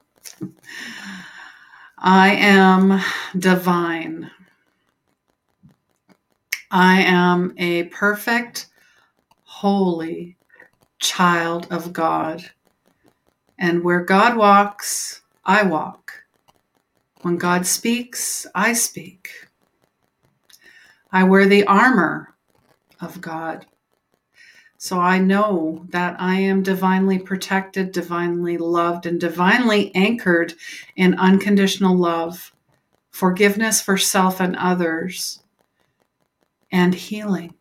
I 1.99 2.31
am 2.31 2.99
divine. 3.37 4.31
I 6.71 7.01
am 7.01 7.53
a 7.57 7.83
perfect, 7.85 8.67
holy 9.43 10.37
child 10.99 11.67
of 11.71 11.93
God. 11.93 12.43
And 13.57 13.83
where 13.83 14.03
God 14.03 14.35
walks, 14.35 15.21
I 15.45 15.63
walk. 15.63 16.11
When 17.21 17.37
God 17.37 17.65
speaks, 17.65 18.45
I 18.53 18.73
speak. 18.73 19.29
I 21.11 21.23
wear 21.23 21.45
the 21.45 21.65
armor 21.65 22.35
of 22.99 23.21
God. 23.21 23.65
So 24.77 24.99
I 24.99 25.17
know 25.17 25.85
that 25.89 26.15
I 26.19 26.35
am 26.35 26.61
divinely 26.61 27.17
protected, 27.17 27.91
divinely 27.91 28.57
loved, 28.57 29.05
and 29.05 29.19
divinely 29.19 29.95
anchored 29.95 30.53
in 30.95 31.17
unconditional 31.17 31.95
love, 31.95 32.53
forgiveness 33.09 33.81
for 33.81 33.97
self 33.97 34.39
and 34.41 34.55
others, 34.57 35.41
and 36.75 36.93
healing. 36.93 37.53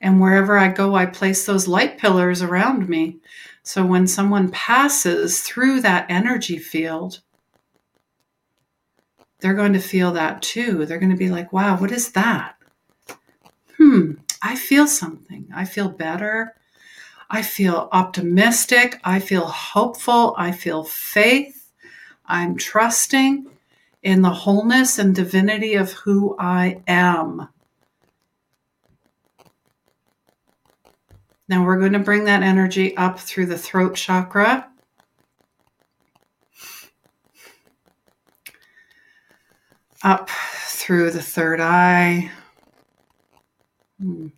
And 0.00 0.20
wherever 0.20 0.58
I 0.58 0.66
go, 0.66 0.96
I 0.96 1.06
place 1.06 1.46
those 1.46 1.68
light 1.68 1.96
pillars 1.96 2.42
around 2.42 2.88
me. 2.88 3.18
So 3.62 3.86
when 3.86 4.08
someone 4.08 4.50
passes 4.50 5.42
through 5.42 5.82
that 5.82 6.10
energy 6.10 6.58
field, 6.58 7.20
they're 9.38 9.54
going 9.54 9.74
to 9.74 9.78
feel 9.78 10.10
that 10.14 10.42
too. 10.42 10.84
They're 10.84 10.98
going 10.98 11.12
to 11.12 11.16
be 11.16 11.30
like, 11.30 11.52
wow, 11.52 11.76
what 11.76 11.92
is 11.92 12.10
that? 12.12 12.56
Hmm, 13.76 14.14
I 14.42 14.56
feel 14.56 14.88
something. 14.88 15.46
I 15.54 15.64
feel 15.64 15.88
better. 15.88 16.56
I 17.30 17.42
feel 17.42 17.88
optimistic. 17.92 19.00
I 19.04 19.20
feel 19.20 19.46
hopeful. 19.46 20.34
I 20.36 20.50
feel 20.50 20.82
faith. 20.82 21.70
I'm 22.26 22.56
trusting 22.56 23.51
in 24.02 24.22
the 24.22 24.30
wholeness 24.30 24.98
and 24.98 25.14
divinity 25.14 25.74
of 25.74 25.92
who 25.92 26.36
I 26.38 26.82
am. 26.86 27.48
Now 31.48 31.64
we're 31.64 31.78
going 31.78 31.92
to 31.92 31.98
bring 31.98 32.24
that 32.24 32.42
energy 32.42 32.96
up 32.96 33.18
through 33.18 33.46
the 33.46 33.58
throat 33.58 33.94
chakra. 33.94 34.68
Up 40.02 40.30
through 40.66 41.10
the 41.12 41.22
third 41.22 41.60
eye. 41.60 42.30
Hmm. 44.00 44.28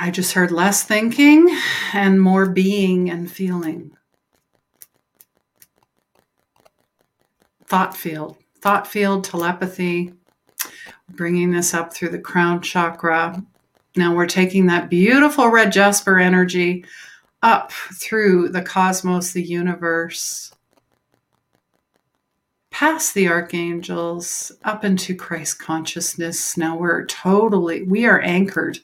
I 0.00 0.10
just 0.10 0.32
heard 0.32 0.50
less 0.50 0.82
thinking 0.82 1.54
and 1.92 2.20
more 2.20 2.48
being 2.48 3.10
and 3.10 3.30
feeling. 3.30 3.92
Thought 7.72 7.96
field, 7.96 8.36
thought 8.60 8.86
field, 8.86 9.24
telepathy, 9.24 10.12
bringing 11.08 11.52
this 11.52 11.72
up 11.72 11.94
through 11.94 12.10
the 12.10 12.18
crown 12.18 12.60
chakra. 12.60 13.42
Now 13.96 14.14
we're 14.14 14.26
taking 14.26 14.66
that 14.66 14.90
beautiful 14.90 15.48
red 15.48 15.72
jasper 15.72 16.18
energy 16.18 16.84
up 17.42 17.72
through 17.72 18.50
the 18.50 18.60
cosmos, 18.60 19.32
the 19.32 19.42
universe, 19.42 20.52
past 22.70 23.14
the 23.14 23.28
archangels, 23.28 24.52
up 24.64 24.84
into 24.84 25.16
Christ 25.16 25.58
consciousness. 25.58 26.58
Now 26.58 26.76
we're 26.76 27.06
totally, 27.06 27.84
we 27.84 28.04
are 28.04 28.20
anchored 28.20 28.80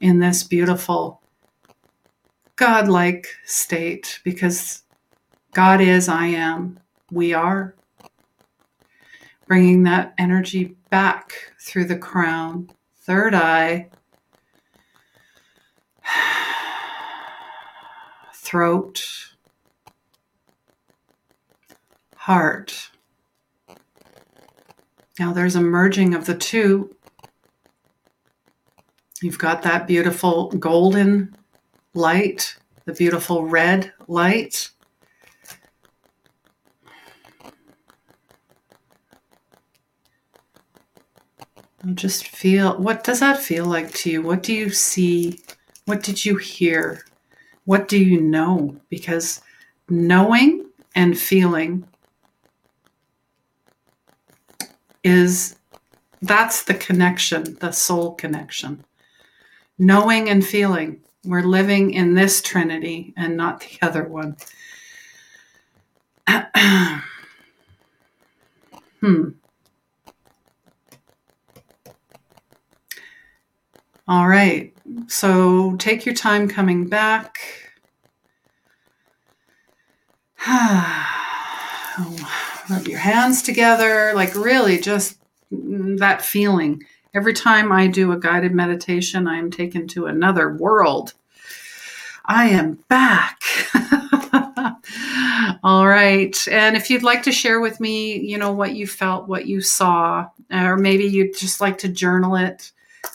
in 0.00 0.18
this 0.18 0.44
beautiful 0.44 1.20
godlike 2.56 3.26
state 3.44 4.18
because 4.24 4.82
God 5.52 5.82
is, 5.82 6.08
I 6.08 6.28
am, 6.28 6.80
we 7.12 7.34
are. 7.34 7.74
Bringing 9.50 9.82
that 9.82 10.14
energy 10.16 10.76
back 10.90 11.32
through 11.60 11.86
the 11.86 11.98
crown, 11.98 12.70
third 13.00 13.34
eye, 13.34 13.88
throat, 18.32 19.04
heart. 22.14 22.90
Now 25.18 25.32
there's 25.32 25.56
a 25.56 25.60
merging 25.60 26.14
of 26.14 26.26
the 26.26 26.36
two. 26.36 26.94
You've 29.20 29.38
got 29.38 29.62
that 29.62 29.88
beautiful 29.88 30.52
golden 30.52 31.34
light, 31.92 32.56
the 32.84 32.92
beautiful 32.92 33.46
red 33.46 33.92
light. 34.06 34.70
Just 41.94 42.28
feel 42.28 42.76
what 42.76 43.04
does 43.04 43.20
that 43.20 43.38
feel 43.38 43.64
like 43.64 43.92
to 43.94 44.10
you? 44.10 44.22
What 44.22 44.42
do 44.42 44.52
you 44.52 44.70
see? 44.70 45.40
What 45.86 46.02
did 46.02 46.24
you 46.24 46.36
hear? 46.36 47.04
What 47.64 47.88
do 47.88 47.98
you 47.98 48.20
know? 48.20 48.76
Because 48.88 49.40
knowing 49.88 50.66
and 50.94 51.18
feeling 51.18 51.86
is 55.02 55.56
that's 56.22 56.64
the 56.64 56.74
connection, 56.74 57.56
the 57.60 57.72
soul 57.72 58.14
connection. 58.14 58.84
Knowing 59.78 60.28
and 60.28 60.44
feeling. 60.44 61.00
We're 61.24 61.42
living 61.42 61.92
in 61.92 62.14
this 62.14 62.42
trinity 62.42 63.14
and 63.16 63.36
not 63.36 63.60
the 63.60 63.78
other 63.86 64.04
one. 64.04 64.36
hmm. 69.00 69.30
All 74.10 74.26
right. 74.26 74.74
So 75.06 75.76
take 75.76 76.04
your 76.04 76.16
time 76.16 76.48
coming 76.48 76.88
back. 76.88 77.38
Rub 82.68 82.88
your 82.88 82.98
hands 82.98 83.40
together. 83.40 84.10
Like, 84.16 84.34
really, 84.34 84.80
just 84.80 85.16
that 85.52 86.22
feeling. 86.22 86.82
Every 87.14 87.32
time 87.32 87.70
I 87.70 87.86
do 87.86 88.10
a 88.10 88.18
guided 88.18 88.52
meditation, 88.52 89.28
I 89.28 89.38
am 89.38 89.48
taken 89.48 89.86
to 89.88 90.06
another 90.06 90.56
world. 90.56 91.14
I 92.24 92.48
am 92.48 92.80
back. 92.88 93.40
All 95.62 95.86
right. 95.86 96.36
And 96.50 96.76
if 96.76 96.90
you'd 96.90 97.04
like 97.04 97.22
to 97.22 97.32
share 97.32 97.60
with 97.60 97.78
me, 97.78 98.18
you 98.18 98.38
know, 98.38 98.50
what 98.50 98.74
you 98.74 98.88
felt, 98.88 99.28
what 99.28 99.46
you 99.46 99.60
saw, 99.60 100.26
or 100.50 100.76
maybe 100.76 101.04
you'd 101.04 101.38
just 101.38 101.60
like 101.60 101.78
to 101.78 101.88
journal 101.88 102.34
it, 102.34 102.72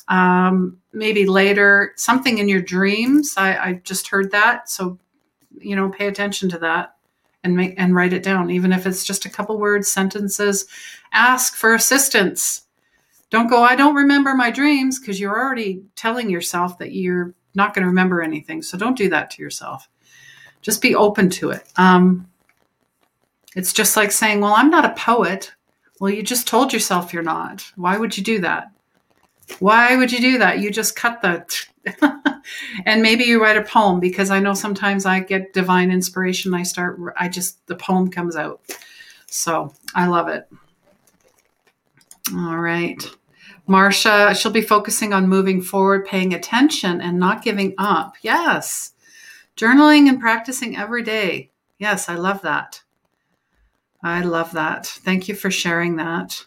um, 0.08 0.78
maybe 0.94 1.26
later 1.26 1.94
something 1.96 2.38
in 2.38 2.50
your 2.50 2.62
dreams. 2.62 3.34
I, 3.38 3.58
I 3.58 3.74
just 3.84 4.08
heard 4.08 4.32
that. 4.32 4.70
So 4.70 5.00
you 5.60 5.76
know 5.76 5.90
pay 5.90 6.08
attention 6.08 6.50
to 6.50 6.58
that 6.60 6.96
and 7.44 7.56
make 7.56 7.76
and 7.78 7.96
write 7.96 8.14
it 8.14 8.24
down 8.24 8.50
even 8.50 8.72
if 8.72 8.86
it's 8.86 9.04
just 9.04 9.26
a 9.26 9.30
couple 9.30 9.58
words 9.58 9.92
sentences. 9.92 10.68
Ask 11.12 11.56
for 11.56 11.74
assistance. 11.74 12.64
Don't 13.32 13.50
go 13.50 13.64
i 13.64 13.76
don't 13.76 13.96
remember 13.96 14.34
my 14.36 14.52
dreams 14.52 15.00
because 15.00 15.20
you're 15.20 15.38
already 15.38 15.84
telling 15.96 16.30
yourself 16.30 16.78
that 16.78 16.94
you're 16.94 17.34
not 17.56 17.74
going 17.74 17.84
to 17.84 17.90
remember 17.90 18.22
anything. 18.22 18.62
So 18.62 18.78
don't 18.78 18.98
do 18.98 19.10
that 19.10 19.32
to 19.32 19.42
yourself. 19.42 19.88
Just 20.62 20.82
be 20.82 20.94
open 20.94 21.30
to 21.32 21.52
it. 21.52 21.64
Um, 21.78 22.28
it's 23.56 23.72
just 23.72 23.96
like 23.96 24.12
saying 24.12 24.42
well 24.42 24.54
i'm 24.54 24.70
not 24.70 24.86
a 24.86 24.94
poet. 24.94 25.54
Well 26.00 26.12
you 26.12 26.24
just 26.24 26.48
told 26.48 26.74
yourself 26.74 27.14
you're 27.14 27.24
not. 27.24 27.64
Why 27.76 27.98
would 27.98 28.18
you 28.18 28.24
do 28.24 28.40
that 28.42 28.72
why 29.60 29.96
would 29.96 30.12
you 30.12 30.20
do 30.20 30.38
that? 30.40 30.60
You 30.60 30.72
just 30.72 30.96
cut 30.96 31.22
the. 31.22 31.46
and 32.86 33.02
maybe 33.02 33.26
you 33.26 33.42
write 33.42 33.58
a 33.58 33.62
poem 33.62 34.00
because 34.00 34.32
I 34.32 34.40
know 34.40 34.54
sometimes 34.54 35.06
I 35.06 35.20
get 35.20 35.54
divine 35.54 35.92
inspiration. 35.92 36.54
I 36.54 36.64
start, 36.64 37.00
I 37.18 37.30
just, 37.30 37.66
the 37.68 37.76
poem 37.76 38.10
comes 38.10 38.36
out. 38.36 38.62
So 39.28 39.74
I 39.94 40.08
love 40.08 40.28
it. 40.28 40.48
All 42.34 42.58
right. 42.58 43.02
Marsha, 43.68 44.36
she'll 44.36 44.52
be 44.52 44.62
focusing 44.62 45.14
on 45.14 45.28
moving 45.28 45.62
forward, 45.62 46.06
paying 46.06 46.34
attention, 46.34 47.02
and 47.02 47.20
not 47.20 47.44
giving 47.44 47.74
up. 47.78 48.16
Yes. 48.22 48.94
Journaling 49.56 50.08
and 50.08 50.20
practicing 50.20 50.78
every 50.78 51.04
day. 51.04 51.52
Yes, 51.78 52.10
I 52.10 52.16
love 52.16 52.42
that. 52.42 52.82
I 54.04 54.22
love 54.22 54.52
that. 54.54 54.86
Thank 54.86 55.28
you 55.28 55.36
for 55.36 55.50
sharing 55.50 55.96
that. 55.96 56.46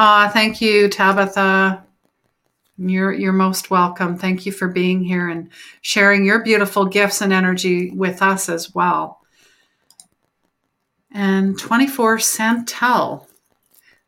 Ah, 0.00 0.30
thank 0.32 0.60
you, 0.60 0.88
Tabitha. 0.88 1.84
You're 2.76 3.12
you're 3.12 3.32
most 3.32 3.68
welcome. 3.68 4.16
Thank 4.16 4.46
you 4.46 4.52
for 4.52 4.68
being 4.68 5.02
here 5.02 5.28
and 5.28 5.50
sharing 5.80 6.24
your 6.24 6.44
beautiful 6.44 6.84
gifts 6.84 7.20
and 7.20 7.32
energy 7.32 7.90
with 7.90 8.22
us 8.22 8.48
as 8.48 8.72
well. 8.72 9.20
And 11.10 11.58
24 11.58 12.20
Santel. 12.20 13.26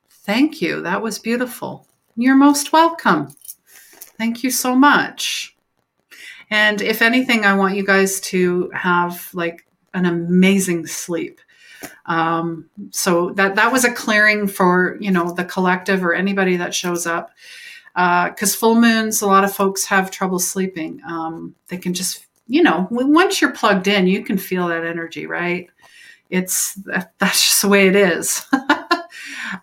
Thank 0.08 0.62
you. 0.62 0.80
That 0.82 1.02
was 1.02 1.18
beautiful. 1.18 1.88
You're 2.14 2.36
most 2.36 2.72
welcome. 2.72 3.34
Thank 3.66 4.44
you 4.44 4.52
so 4.52 4.76
much. 4.76 5.56
And 6.50 6.80
if 6.80 7.02
anything, 7.02 7.44
I 7.44 7.56
want 7.56 7.74
you 7.74 7.84
guys 7.84 8.20
to 8.30 8.70
have 8.74 9.28
like 9.34 9.66
an 9.92 10.06
amazing 10.06 10.86
sleep. 10.86 11.40
Um, 12.06 12.68
so 12.90 13.30
that 13.30 13.54
that 13.56 13.72
was 13.72 13.84
a 13.84 13.92
clearing 13.92 14.46
for 14.46 14.96
you 15.00 15.10
know 15.10 15.32
the 15.32 15.44
collective 15.44 16.04
or 16.04 16.14
anybody 16.14 16.56
that 16.56 16.74
shows 16.74 17.06
up. 17.06 17.30
because 17.94 18.54
uh, 18.54 18.58
full 18.58 18.80
moons, 18.80 19.22
a 19.22 19.26
lot 19.26 19.44
of 19.44 19.54
folks 19.54 19.84
have 19.86 20.10
trouble 20.10 20.38
sleeping. 20.38 21.00
Um, 21.06 21.54
they 21.68 21.76
can 21.76 21.94
just, 21.94 22.26
you 22.46 22.62
know, 22.62 22.86
once 22.90 23.40
you're 23.40 23.52
plugged 23.52 23.88
in, 23.88 24.06
you 24.06 24.24
can 24.24 24.38
feel 24.38 24.68
that 24.68 24.84
energy, 24.84 25.26
right? 25.26 25.68
It's 26.28 26.74
that's 27.18 27.46
just 27.46 27.62
the 27.62 27.68
way 27.68 27.88
it 27.88 27.96
is. 27.96 28.46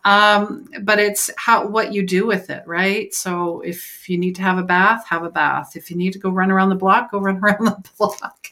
um, 0.03 0.67
but 0.81 0.99
it's 0.99 1.29
how 1.37 1.67
what 1.67 1.93
you 1.93 2.05
do 2.05 2.25
with 2.25 2.49
it, 2.49 2.63
right? 2.65 3.13
So 3.13 3.61
if 3.61 4.09
you 4.09 4.17
need 4.17 4.35
to 4.35 4.41
have 4.41 4.57
a 4.57 4.63
bath, 4.63 5.05
have 5.07 5.23
a 5.23 5.29
bath. 5.29 5.75
If 5.75 5.89
you 5.89 5.97
need 5.97 6.13
to 6.13 6.19
go 6.19 6.29
run 6.29 6.51
around 6.51 6.69
the 6.69 6.75
block, 6.75 7.11
go 7.11 7.19
run 7.21 7.37
around 7.37 7.65
the 7.65 7.89
block. 7.97 8.51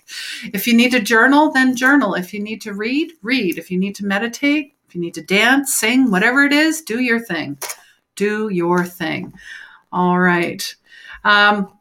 If 0.53 0.67
you 0.67 0.73
need 0.73 0.91
to 0.91 0.99
journal, 0.99 1.51
then 1.51 1.75
journal. 1.75 2.13
If 2.15 2.33
you 2.33 2.39
need 2.39 2.61
to 2.61 2.73
read, 2.73 3.11
read. 3.21 3.57
If 3.57 3.71
you 3.71 3.77
need 3.77 3.95
to 3.95 4.05
meditate, 4.05 4.75
if 4.87 4.95
you 4.95 5.01
need 5.01 5.13
to 5.15 5.23
dance, 5.23 5.75
sing, 5.75 6.11
whatever 6.11 6.43
it 6.43 6.53
is, 6.53 6.81
do 6.81 6.99
your 6.99 7.19
thing. 7.19 7.57
Do 8.15 8.49
your 8.49 8.85
thing. 8.85 9.33
All 9.91 10.19
right. 10.19 10.75
Um, 11.23 11.71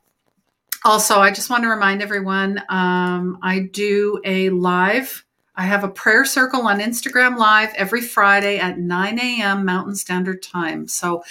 also, 0.85 1.19
I 1.19 1.31
just 1.31 1.49
want 1.49 1.63
to 1.63 1.69
remind 1.69 2.03
everyone 2.03 2.63
um, 2.69 3.39
I 3.43 3.71
do 3.73 4.21
a 4.25 4.51
live 4.51 5.25
I 5.57 5.65
have 5.65 5.85
a 5.85 5.89
prayer 5.89 6.25
circle 6.25 6.67
on 6.67 6.81
Instagram 6.81 7.37
Live 7.37 7.73
every 7.77 8.01
Friday 8.01 8.59
at 8.59 8.79
9 8.79 9.19
a.m. 9.21 9.65
Mountain 9.65 9.95
Standard 9.95 10.43
Time. 10.43 10.89
So, 10.89 11.23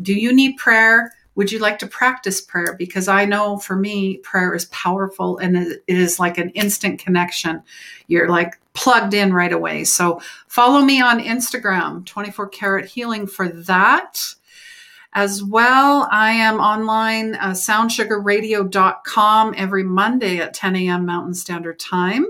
do 0.00 0.14
you 0.14 0.32
need 0.32 0.56
prayer? 0.56 1.12
Would 1.34 1.50
you 1.50 1.58
like 1.58 1.80
to 1.80 1.86
practice 1.86 2.40
prayer? 2.40 2.76
Because 2.78 3.08
I 3.08 3.24
know 3.24 3.56
for 3.56 3.74
me, 3.74 4.18
prayer 4.18 4.54
is 4.54 4.66
powerful 4.66 5.38
and 5.38 5.56
it 5.56 5.82
is 5.88 6.20
like 6.20 6.38
an 6.38 6.50
instant 6.50 7.00
connection. 7.00 7.62
You're 8.06 8.28
like 8.28 8.60
plugged 8.74 9.14
in 9.14 9.32
right 9.32 9.52
away. 9.52 9.82
So, 9.84 10.20
follow 10.46 10.82
me 10.82 11.02
on 11.02 11.18
Instagram, 11.18 12.06
24 12.06 12.48
Karat 12.50 12.86
Healing, 12.86 13.26
for 13.26 13.48
that. 13.48 14.20
As 15.14 15.44
well, 15.44 16.08
I 16.10 16.30
am 16.30 16.58
online, 16.58 17.34
uh, 17.34 17.50
soundsugarradio.com 17.50 19.54
every 19.58 19.84
Monday 19.84 20.38
at 20.38 20.54
10 20.54 20.76
a.m. 20.76 21.04
Mountain 21.04 21.34
Standard 21.34 21.78
Time. 21.78 22.24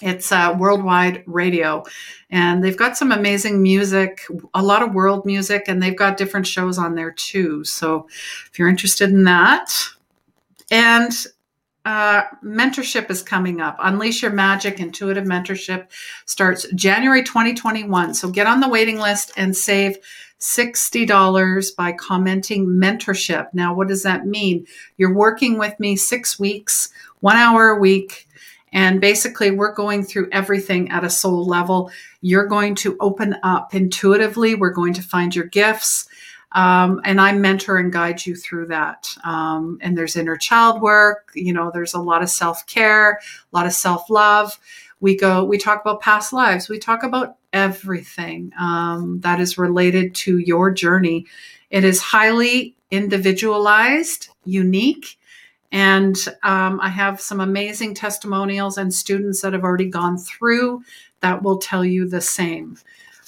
It's 0.00 0.30
uh, 0.30 0.54
worldwide 0.58 1.24
radio, 1.26 1.84
and 2.30 2.62
they've 2.62 2.76
got 2.76 2.96
some 2.96 3.10
amazing 3.10 3.62
music, 3.62 4.22
a 4.54 4.62
lot 4.62 4.82
of 4.82 4.94
world 4.94 5.26
music, 5.26 5.64
and 5.66 5.82
they've 5.82 5.96
got 5.96 6.16
different 6.16 6.46
shows 6.46 6.78
on 6.78 6.94
there 6.94 7.10
too. 7.10 7.64
So, 7.64 8.06
if 8.50 8.58
you're 8.58 8.68
interested 8.68 9.10
in 9.10 9.24
that, 9.24 9.72
and 10.70 11.12
uh, 11.84 12.22
mentorship 12.44 13.10
is 13.10 13.22
coming 13.22 13.60
up. 13.60 13.76
Unleash 13.80 14.22
Your 14.22 14.32
Magic 14.32 14.78
Intuitive 14.78 15.24
Mentorship 15.24 15.86
starts 16.26 16.66
January 16.74 17.24
2021. 17.24 18.14
So, 18.14 18.30
get 18.30 18.46
on 18.46 18.60
the 18.60 18.68
waiting 18.68 18.98
list 18.98 19.32
and 19.36 19.56
save 19.56 19.98
$60 20.40 21.76
by 21.76 21.92
commenting 21.92 22.66
mentorship. 22.66 23.48
Now, 23.52 23.74
what 23.74 23.88
does 23.88 24.04
that 24.04 24.26
mean? 24.26 24.66
You're 24.96 25.14
working 25.14 25.58
with 25.58 25.78
me 25.80 25.96
six 25.96 26.38
weeks, 26.38 26.90
one 27.20 27.36
hour 27.36 27.70
a 27.70 27.80
week 27.80 28.27
and 28.72 29.00
basically, 29.00 29.50
we're 29.50 29.74
going 29.74 30.04
through 30.04 30.28
everything 30.32 30.90
at 30.90 31.04
a 31.04 31.10
soul 31.10 31.46
level. 31.46 31.90
You're 32.20 32.46
going 32.46 32.74
to 32.76 32.96
open 33.00 33.36
up 33.42 33.74
intuitively. 33.74 34.54
We're 34.54 34.70
going 34.70 34.94
to 34.94 35.02
find 35.02 35.34
your 35.34 35.46
gifts. 35.46 36.08
Um, 36.52 37.00
and 37.04 37.20
I 37.20 37.32
mentor 37.32 37.76
and 37.76 37.92
guide 37.92 38.24
you 38.24 38.34
through 38.34 38.66
that. 38.68 39.08
Um, 39.24 39.78
and 39.82 39.96
there's 39.96 40.16
inner 40.16 40.36
child 40.36 40.80
work, 40.80 41.30
you 41.34 41.52
know, 41.52 41.70
there's 41.72 41.94
a 41.94 42.00
lot 42.00 42.22
of 42.22 42.30
self 42.30 42.66
care, 42.66 43.12
a 43.12 43.56
lot 43.56 43.66
of 43.66 43.72
self 43.72 44.08
love. 44.08 44.58
We 45.00 45.16
go, 45.16 45.44
we 45.44 45.58
talk 45.58 45.80
about 45.80 46.00
past 46.00 46.32
lives, 46.32 46.68
we 46.68 46.78
talk 46.78 47.02
about 47.02 47.36
everything 47.52 48.52
um, 48.58 49.20
that 49.20 49.40
is 49.40 49.58
related 49.58 50.14
to 50.14 50.38
your 50.38 50.70
journey. 50.70 51.26
It 51.70 51.84
is 51.84 52.00
highly 52.00 52.74
individualized, 52.90 54.28
unique, 54.44 55.18
and 55.70 56.16
um, 56.42 56.80
I 56.80 56.88
have 56.88 57.20
some 57.20 57.40
amazing 57.40 57.94
testimonials 57.94 58.78
and 58.78 58.92
students 58.92 59.42
that 59.42 59.52
have 59.52 59.64
already 59.64 59.88
gone 59.88 60.18
through 60.18 60.82
that 61.20 61.42
will 61.42 61.58
tell 61.58 61.84
you 61.84 62.08
the 62.08 62.20
same. 62.20 62.78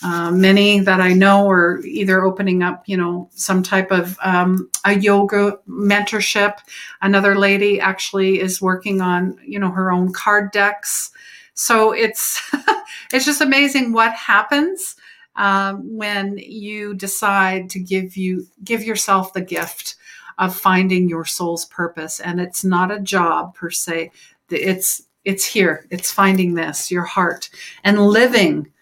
Uh, 0.03 0.31
many 0.31 0.81
that 0.81 1.01
I 1.01 1.13
know 1.13 1.51
are 1.51 1.81
either 1.85 2.25
opening 2.25 2.63
up, 2.63 2.85
you 2.87 2.97
know, 2.97 3.29
some 3.35 3.63
type 3.63 3.91
of 3.91 4.17
um, 4.23 4.71
a 4.87 4.99
yoga 4.99 5.59
mentorship. 5.69 6.55
Another 7.03 7.37
lady 7.37 7.79
actually 7.79 8.41
is 8.41 8.63
working 8.63 9.03
on, 9.03 9.37
you 9.45 9.59
know, 9.59 9.71
her 9.71 9.93
own 9.93 10.11
card 10.15 10.53
decks. 10.53 11.11
So 11.53 11.93
it's 11.93 12.41
it's 13.13 13.27
just 13.27 13.43
amazing 13.43 13.93
what 13.93 14.15
happens 14.15 14.97
um, 15.37 15.97
when 15.97 16.39
you 16.39 16.95
decide 16.95 17.69
to 17.71 17.79
give 17.79 18.17
you 18.17 18.47
give 18.65 18.83
yourself 18.83 19.35
the 19.35 19.43
gift 19.43 19.97
of 20.41 20.57
finding 20.57 21.09
your 21.09 21.25
soul's 21.25 21.67
purpose. 21.67 22.19
And 22.19 22.41
it's 22.41 22.65
not 22.65 22.91
a 22.91 22.99
job 22.99 23.55
per 23.55 23.71
se. 23.71 24.11
It's 24.51 25.03
it's 25.23 25.45
here. 25.45 25.87
It's 25.91 26.11
finding 26.11 26.55
this, 26.55 26.91
your 26.91 27.05
heart, 27.05 27.51
and 27.85 28.01
living 28.01 28.73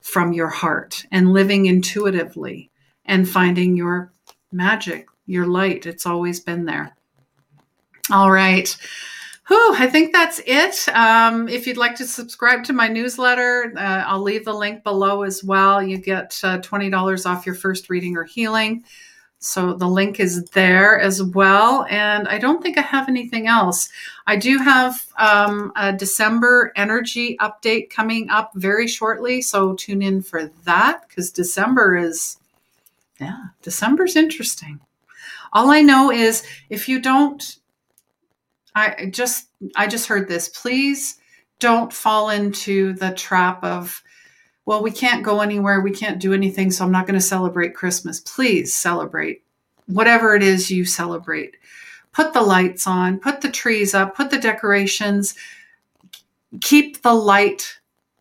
from 0.00 0.32
your 0.32 0.48
heart 0.48 1.04
and 1.10 1.32
living 1.32 1.66
intuitively 1.66 2.70
and 3.04 3.28
finding 3.28 3.76
your 3.76 4.12
magic, 4.52 5.08
your 5.26 5.46
light. 5.46 5.86
It's 5.86 6.06
always 6.06 6.38
been 6.38 6.64
there. 6.64 6.96
All 8.10 8.30
right. 8.30 8.74
Whew, 9.48 9.74
I 9.76 9.88
think 9.88 10.12
that's 10.12 10.40
it. 10.46 10.88
Um, 10.94 11.48
if 11.48 11.66
you'd 11.66 11.76
like 11.76 11.96
to 11.96 12.06
subscribe 12.06 12.64
to 12.64 12.72
my 12.72 12.86
newsletter, 12.86 13.72
uh, 13.76 14.04
I'll 14.06 14.22
leave 14.22 14.44
the 14.44 14.54
link 14.54 14.84
below 14.84 15.22
as 15.22 15.42
well. 15.42 15.82
You 15.82 15.98
get 15.98 16.38
uh, 16.44 16.58
$20 16.58 17.26
off 17.26 17.44
your 17.44 17.54
first 17.54 17.90
reading 17.90 18.16
or 18.16 18.24
healing. 18.24 18.84
So 19.40 19.72
the 19.72 19.86
link 19.86 20.18
is 20.18 20.44
there 20.46 20.98
as 21.00 21.22
well. 21.22 21.86
And 21.88 22.26
I 22.26 22.38
don't 22.38 22.60
think 22.60 22.76
I 22.76 22.82
have 22.82 23.08
anything 23.08 23.46
else. 23.46 23.88
I 24.26 24.36
do 24.36 24.58
have 24.58 25.06
um, 25.16 25.72
a 25.76 25.92
December 25.92 26.72
energy 26.74 27.36
update 27.40 27.88
coming 27.88 28.30
up 28.30 28.50
very 28.54 28.88
shortly. 28.88 29.40
So 29.40 29.74
tune 29.74 30.02
in 30.02 30.22
for 30.22 30.50
that 30.64 31.08
because 31.08 31.30
December 31.30 31.96
is, 31.96 32.38
yeah, 33.20 33.44
December's 33.62 34.16
interesting. 34.16 34.80
All 35.52 35.70
I 35.70 35.82
know 35.82 36.10
is 36.10 36.44
if 36.68 36.88
you 36.88 37.00
don't, 37.00 37.58
I 38.74 39.06
just, 39.06 39.48
I 39.76 39.86
just 39.86 40.08
heard 40.08 40.28
this. 40.28 40.48
Please 40.48 41.18
don't 41.58 41.92
fall 41.92 42.30
into 42.30 42.92
the 42.94 43.12
trap 43.12 43.62
of, 43.62 44.02
well, 44.68 44.82
we 44.82 44.90
can't 44.90 45.24
go 45.24 45.40
anywhere, 45.40 45.80
we 45.80 45.90
can't 45.90 46.18
do 46.18 46.34
anything, 46.34 46.70
so 46.70 46.84
I'm 46.84 46.92
not 46.92 47.06
going 47.06 47.18
to 47.18 47.24
celebrate 47.24 47.74
Christmas. 47.74 48.20
Please 48.20 48.74
celebrate 48.74 49.42
whatever 49.86 50.34
it 50.34 50.42
is 50.42 50.70
you 50.70 50.84
celebrate. 50.84 51.56
Put 52.12 52.34
the 52.34 52.42
lights 52.42 52.86
on, 52.86 53.18
put 53.18 53.40
the 53.40 53.50
trees 53.50 53.94
up, 53.94 54.14
put 54.14 54.28
the 54.28 54.38
decorations, 54.38 55.36
keep 56.60 57.00
the 57.00 57.14
light, 57.14 57.78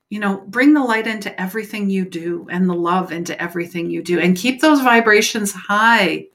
you 0.08 0.22
know, 0.22 0.38
bring 0.48 0.74
the 0.74 0.82
light 0.82 1.06
into 1.06 1.38
everything 1.38 1.90
you 1.90 2.06
do 2.06 2.48
and 2.50 2.70
the 2.70 2.76
love 2.76 3.12
into 3.12 3.40
everything 3.44 3.90
you 3.90 4.02
do 4.02 4.18
and 4.18 4.38
keep 4.38 4.62
those 4.62 4.80
vibrations 4.80 5.52
high. 5.52 6.28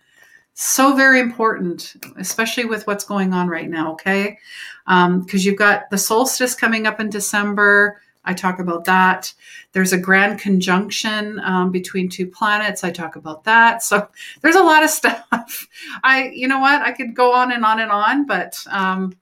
So 0.52 0.94
very 0.94 1.20
important, 1.20 1.94
especially 2.18 2.66
with 2.66 2.86
what's 2.86 3.04
going 3.04 3.32
on 3.32 3.48
right 3.48 3.70
now, 3.70 3.92
okay? 3.92 4.38
Because 4.84 5.06
um, 5.06 5.26
you've 5.30 5.56
got 5.56 5.88
the 5.88 5.96
solstice 5.96 6.54
coming 6.54 6.86
up 6.86 7.00
in 7.00 7.08
December 7.08 8.01
I 8.24 8.34
talk 8.34 8.58
about 8.58 8.84
that. 8.84 9.32
There's 9.72 9.92
a 9.92 9.98
grand 9.98 10.38
conjunction 10.38 11.40
um, 11.40 11.70
between 11.70 12.08
two 12.08 12.26
planets. 12.26 12.84
I 12.84 12.90
talk 12.90 13.16
about 13.16 13.44
that. 13.44 13.82
So 13.82 14.08
there's 14.42 14.56
a 14.56 14.62
lot 14.62 14.84
of 14.84 14.90
stuff. 14.90 15.68
I, 16.04 16.30
you 16.34 16.48
know 16.48 16.60
what? 16.60 16.82
I 16.82 16.92
could 16.92 17.14
go 17.14 17.32
on 17.32 17.52
and 17.52 17.64
on 17.64 17.80
and 17.80 17.90
on, 17.90 18.26
but 18.26 18.56
um, 18.70 19.16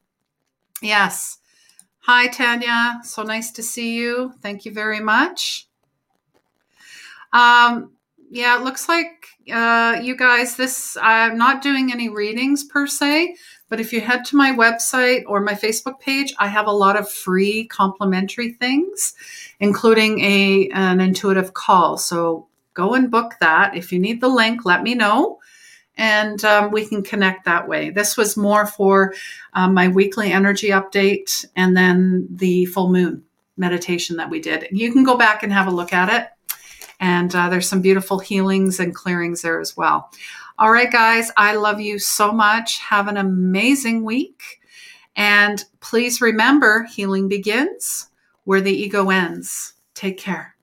yes. 0.82 1.38
Hi, 2.00 2.28
Tanya. 2.28 3.00
So 3.04 3.22
nice 3.22 3.50
to 3.52 3.62
see 3.62 3.94
you. 3.94 4.32
Thank 4.42 4.64
you 4.64 4.72
very 4.72 5.00
much. 5.00 5.68
Um, 7.32 7.92
yeah, 8.30 8.58
it 8.58 8.64
looks 8.64 8.88
like 8.88 9.26
uh, 9.52 9.98
you 10.02 10.16
guys, 10.16 10.56
this, 10.56 10.96
I'm 11.00 11.36
not 11.36 11.62
doing 11.62 11.92
any 11.92 12.08
readings 12.08 12.64
per 12.64 12.86
se, 12.86 13.36
but 13.70 13.80
if 13.80 13.92
you 13.92 14.02
head 14.02 14.24
to 14.26 14.36
my 14.36 14.52
website 14.52 15.22
or 15.26 15.40
my 15.40 15.54
Facebook 15.54 16.00
page, 16.00 16.34
I 16.38 16.48
have 16.48 16.66
a 16.66 16.72
lot 16.72 16.98
of 16.98 17.08
free 17.08 17.66
complimentary 17.68 18.52
things, 18.52 19.14
including 19.60 20.20
a 20.20 20.68
an 20.74 21.00
intuitive 21.00 21.54
call. 21.54 21.96
So 21.96 22.48
go 22.74 22.94
and 22.94 23.10
book 23.10 23.34
that. 23.40 23.76
If 23.76 23.92
you 23.92 23.98
need 23.98 24.20
the 24.20 24.28
link, 24.28 24.64
let 24.64 24.82
me 24.82 24.94
know, 24.94 25.38
and 25.96 26.44
um, 26.44 26.72
we 26.72 26.84
can 26.84 27.02
connect 27.02 27.44
that 27.44 27.68
way. 27.68 27.90
This 27.90 28.16
was 28.16 28.36
more 28.36 28.66
for 28.66 29.14
um, 29.54 29.72
my 29.72 29.86
weekly 29.88 30.32
energy 30.32 30.68
update 30.70 31.44
and 31.56 31.76
then 31.76 32.26
the 32.28 32.66
full 32.66 32.90
moon 32.90 33.22
meditation 33.56 34.16
that 34.16 34.30
we 34.30 34.40
did. 34.40 34.66
You 34.72 34.92
can 34.92 35.04
go 35.04 35.16
back 35.16 35.42
and 35.42 35.52
have 35.52 35.68
a 35.68 35.70
look 35.70 35.92
at 35.92 36.08
it. 36.08 36.28
And 36.98 37.34
uh, 37.34 37.48
there's 37.48 37.68
some 37.68 37.80
beautiful 37.80 38.18
healings 38.18 38.78
and 38.78 38.94
clearings 38.94 39.42
there 39.42 39.60
as 39.60 39.76
well. 39.76 40.10
All 40.60 40.70
right, 40.70 40.92
guys, 40.92 41.30
I 41.38 41.54
love 41.54 41.80
you 41.80 41.98
so 41.98 42.32
much. 42.32 42.80
Have 42.80 43.08
an 43.08 43.16
amazing 43.16 44.04
week. 44.04 44.60
And 45.16 45.64
please 45.80 46.20
remember 46.20 46.84
healing 46.84 47.28
begins 47.28 48.08
where 48.44 48.60
the 48.60 48.70
ego 48.70 49.08
ends. 49.08 49.72
Take 49.94 50.18
care. 50.18 50.56